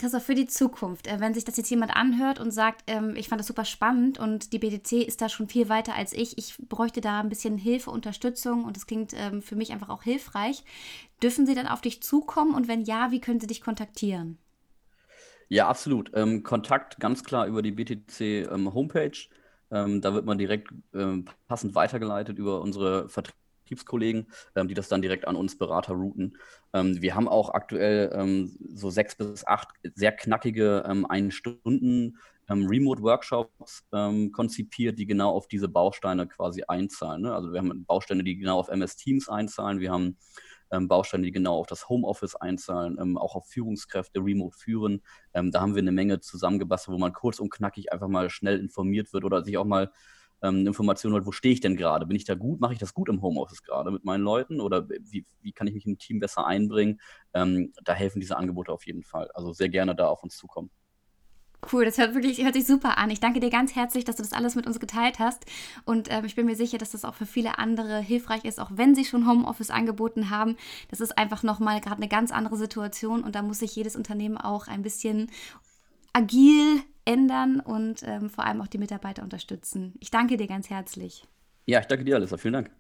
Christoph, 0.02 0.24
für 0.24 0.34
die 0.34 0.48
Zukunft, 0.48 1.06
äh, 1.06 1.20
wenn 1.20 1.32
sich 1.32 1.44
das 1.44 1.56
jetzt 1.56 1.70
jemand 1.70 1.94
anhört 1.94 2.40
und 2.40 2.50
sagt, 2.50 2.82
ähm, 2.88 3.14
ich 3.14 3.28
fand 3.28 3.38
das 3.38 3.46
super 3.46 3.64
spannend 3.64 4.18
und 4.18 4.52
die 4.52 4.58
BTC 4.58 5.06
ist 5.06 5.22
da 5.22 5.28
schon 5.28 5.46
viel 5.46 5.68
weiter 5.68 5.94
als 5.94 6.12
ich, 6.12 6.36
ich 6.38 6.56
bräuchte 6.68 7.00
da 7.00 7.20
ein 7.20 7.28
bisschen 7.28 7.56
Hilfe, 7.56 7.92
Unterstützung 7.92 8.64
und 8.64 8.76
es 8.76 8.88
klingt 8.88 9.12
ähm, 9.14 9.42
für 9.42 9.54
mich 9.54 9.70
einfach 9.70 9.90
auch 9.90 10.02
hilfreich, 10.02 10.64
dürfen 11.22 11.46
sie 11.46 11.54
dann 11.54 11.68
auf 11.68 11.82
dich 11.82 12.02
zukommen 12.02 12.52
und 12.52 12.66
wenn 12.66 12.82
ja, 12.82 13.12
wie 13.12 13.20
können 13.20 13.38
sie 13.38 13.46
dich 13.46 13.60
kontaktieren? 13.60 14.38
Ja, 15.48 15.68
absolut. 15.68 16.10
Ähm, 16.14 16.42
Kontakt 16.42 16.98
ganz 16.98 17.22
klar 17.22 17.46
über 17.46 17.62
die 17.62 17.70
BTC 17.70 18.50
ähm, 18.50 18.74
Homepage. 18.74 19.28
Ähm, 19.70 20.00
da 20.00 20.14
wird 20.14 20.26
man 20.26 20.36
direkt 20.36 20.72
ähm, 20.94 21.26
passend 21.46 21.76
weitergeleitet 21.76 22.38
über 22.38 22.60
unsere 22.60 23.08
Vertreter. 23.08 23.41
Vertriebskollegen, 23.72 24.26
ähm, 24.54 24.68
die 24.68 24.74
das 24.74 24.88
dann 24.88 25.02
direkt 25.02 25.26
an 25.26 25.36
uns 25.36 25.56
Berater 25.56 25.94
routen. 25.94 26.36
Ähm, 26.72 27.00
wir 27.00 27.14
haben 27.14 27.28
auch 27.28 27.50
aktuell 27.50 28.10
ähm, 28.14 28.56
so 28.74 28.90
sechs 28.90 29.14
bis 29.14 29.46
acht 29.46 29.68
sehr 29.94 30.12
knackige 30.12 30.84
ähm, 30.86 31.06
ein 31.06 31.30
Stunden 31.30 32.18
ähm, 32.48 32.66
Remote-Workshops 32.66 33.84
ähm, 33.92 34.32
konzipiert, 34.32 34.98
die 34.98 35.06
genau 35.06 35.30
auf 35.30 35.48
diese 35.48 35.68
Bausteine 35.68 36.26
quasi 36.26 36.64
einzahlen. 36.66 37.22
Ne? 37.22 37.34
Also 37.34 37.52
wir 37.52 37.60
haben 37.60 37.84
Bausteine, 37.84 38.24
die 38.24 38.36
genau 38.36 38.58
auf 38.58 38.68
MS 38.68 38.96
Teams 38.96 39.28
einzahlen. 39.28 39.80
Wir 39.80 39.90
haben 39.90 40.16
Bausteine, 40.88 41.24
die 41.24 41.32
genau 41.32 41.58
auf 41.58 41.66
das 41.66 41.90
Homeoffice 41.90 42.34
einzahlen, 42.34 43.18
auch 43.18 43.34
auf 43.34 43.46
Führungskräfte 43.46 44.20
remote 44.20 44.56
führen. 44.56 45.02
da 45.34 45.60
haben 45.60 45.74
wir 45.74 45.82
eine 45.82 45.92
Menge 45.92 46.20
zusammengebastelt, 46.20 46.94
wo 46.94 46.98
man 46.98 47.12
kurz 47.12 47.40
und 47.40 47.50
knackig 47.50 47.92
einfach 47.92 48.08
mal 48.08 48.30
schnell 48.30 48.58
informiert 48.58 49.12
wird 49.12 49.24
oder 49.24 49.44
sich 49.44 49.58
auch 49.58 49.66
mal 49.66 49.92
ähm, 50.42 50.66
Informationen 50.66 51.14
holt, 51.14 51.26
wo 51.26 51.32
stehe 51.32 51.54
ich 51.54 51.60
denn 51.60 51.76
gerade? 51.76 52.06
Bin 52.06 52.16
ich 52.16 52.24
da 52.24 52.34
gut? 52.34 52.60
Mache 52.60 52.74
ich 52.74 52.78
das 52.78 52.94
gut 52.94 53.08
im 53.08 53.22
Homeoffice 53.22 53.62
gerade 53.62 53.90
mit 53.90 54.04
meinen 54.04 54.22
Leuten? 54.22 54.60
Oder 54.60 54.88
wie, 54.88 55.24
wie 55.40 55.52
kann 55.52 55.66
ich 55.66 55.74
mich 55.74 55.86
im 55.86 55.98
Team 55.98 56.18
besser 56.20 56.46
einbringen? 56.46 57.00
Ähm, 57.32 57.72
da 57.84 57.94
helfen 57.94 58.20
diese 58.20 58.36
Angebote 58.36 58.72
auf 58.72 58.86
jeden 58.86 59.02
Fall. 59.02 59.30
Also 59.34 59.52
sehr 59.52 59.68
gerne 59.68 59.94
da 59.94 60.08
auf 60.08 60.22
uns 60.22 60.36
zukommen. 60.36 60.70
Cool, 61.70 61.84
das 61.84 61.96
hört 61.96 62.14
wirklich 62.14 62.42
hört 62.42 62.54
sich 62.54 62.66
super 62.66 62.98
an. 62.98 63.10
Ich 63.10 63.20
danke 63.20 63.38
dir 63.38 63.48
ganz 63.48 63.76
herzlich, 63.76 64.04
dass 64.04 64.16
du 64.16 64.22
das 64.24 64.32
alles 64.32 64.56
mit 64.56 64.66
uns 64.66 64.80
geteilt 64.80 65.20
hast. 65.20 65.46
Und 65.84 66.10
ähm, 66.10 66.24
ich 66.24 66.34
bin 66.34 66.44
mir 66.46 66.56
sicher, 66.56 66.76
dass 66.76 66.90
das 66.90 67.04
auch 67.04 67.14
für 67.14 67.24
viele 67.24 67.58
andere 67.58 68.00
hilfreich 68.00 68.44
ist, 68.44 68.58
auch 68.58 68.70
wenn 68.74 68.96
sie 68.96 69.04
schon 69.04 69.28
Homeoffice 69.28 69.70
angeboten 69.70 70.28
haben. 70.28 70.56
Das 70.90 71.00
ist 71.00 71.16
einfach 71.16 71.44
nochmal 71.44 71.80
gerade 71.80 71.98
eine 71.98 72.08
ganz 72.08 72.32
andere 72.32 72.56
Situation 72.56 73.22
und 73.22 73.36
da 73.36 73.42
muss 73.42 73.60
sich 73.60 73.76
jedes 73.76 73.94
Unternehmen 73.94 74.38
auch 74.38 74.66
ein 74.66 74.82
bisschen 74.82 75.30
agil 76.12 76.82
ändern 77.04 77.60
und 77.60 78.02
ähm, 78.04 78.30
vor 78.30 78.44
allem 78.44 78.60
auch 78.60 78.68
die 78.68 78.78
Mitarbeiter 78.78 79.22
unterstützen. 79.22 79.94
Ich 80.00 80.10
danke 80.10 80.36
dir 80.36 80.46
ganz 80.46 80.70
herzlich. 80.70 81.24
Ja, 81.66 81.80
ich 81.80 81.86
danke 81.86 82.04
dir, 82.04 82.16
Alissa. 82.16 82.36
Vielen 82.36 82.54
Dank. 82.54 82.70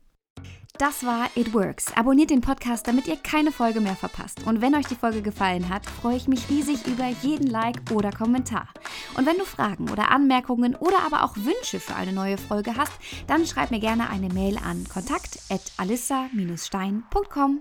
Das 0.78 1.04
war 1.04 1.28
It 1.34 1.52
Works. 1.52 1.94
Abonniert 1.96 2.30
den 2.30 2.40
Podcast, 2.40 2.88
damit 2.88 3.06
ihr 3.06 3.16
keine 3.16 3.52
Folge 3.52 3.80
mehr 3.80 3.94
verpasst. 3.94 4.46
Und 4.46 4.62
wenn 4.62 4.74
euch 4.74 4.86
die 4.86 4.96
Folge 4.96 5.20
gefallen 5.20 5.68
hat, 5.68 5.84
freue 5.84 6.16
ich 6.16 6.28
mich 6.28 6.48
riesig 6.48 6.86
über 6.86 7.08
jeden 7.22 7.46
Like 7.46 7.82
oder 7.92 8.10
Kommentar. 8.10 8.68
Und 9.16 9.26
wenn 9.26 9.36
du 9.36 9.44
Fragen 9.44 9.90
oder 9.90 10.10
Anmerkungen 10.10 10.74
oder 10.74 11.00
aber 11.04 11.24
auch 11.24 11.36
Wünsche 11.36 11.78
für 11.78 11.94
eine 11.94 12.14
neue 12.14 12.38
Folge 12.38 12.74
hast, 12.76 12.94
dann 13.26 13.44
schreib 13.46 13.70
mir 13.70 13.80
gerne 13.80 14.08
eine 14.08 14.30
Mail 14.30 14.56
an 14.56 14.86
kontakt@alissa-stein.com. 14.88 17.60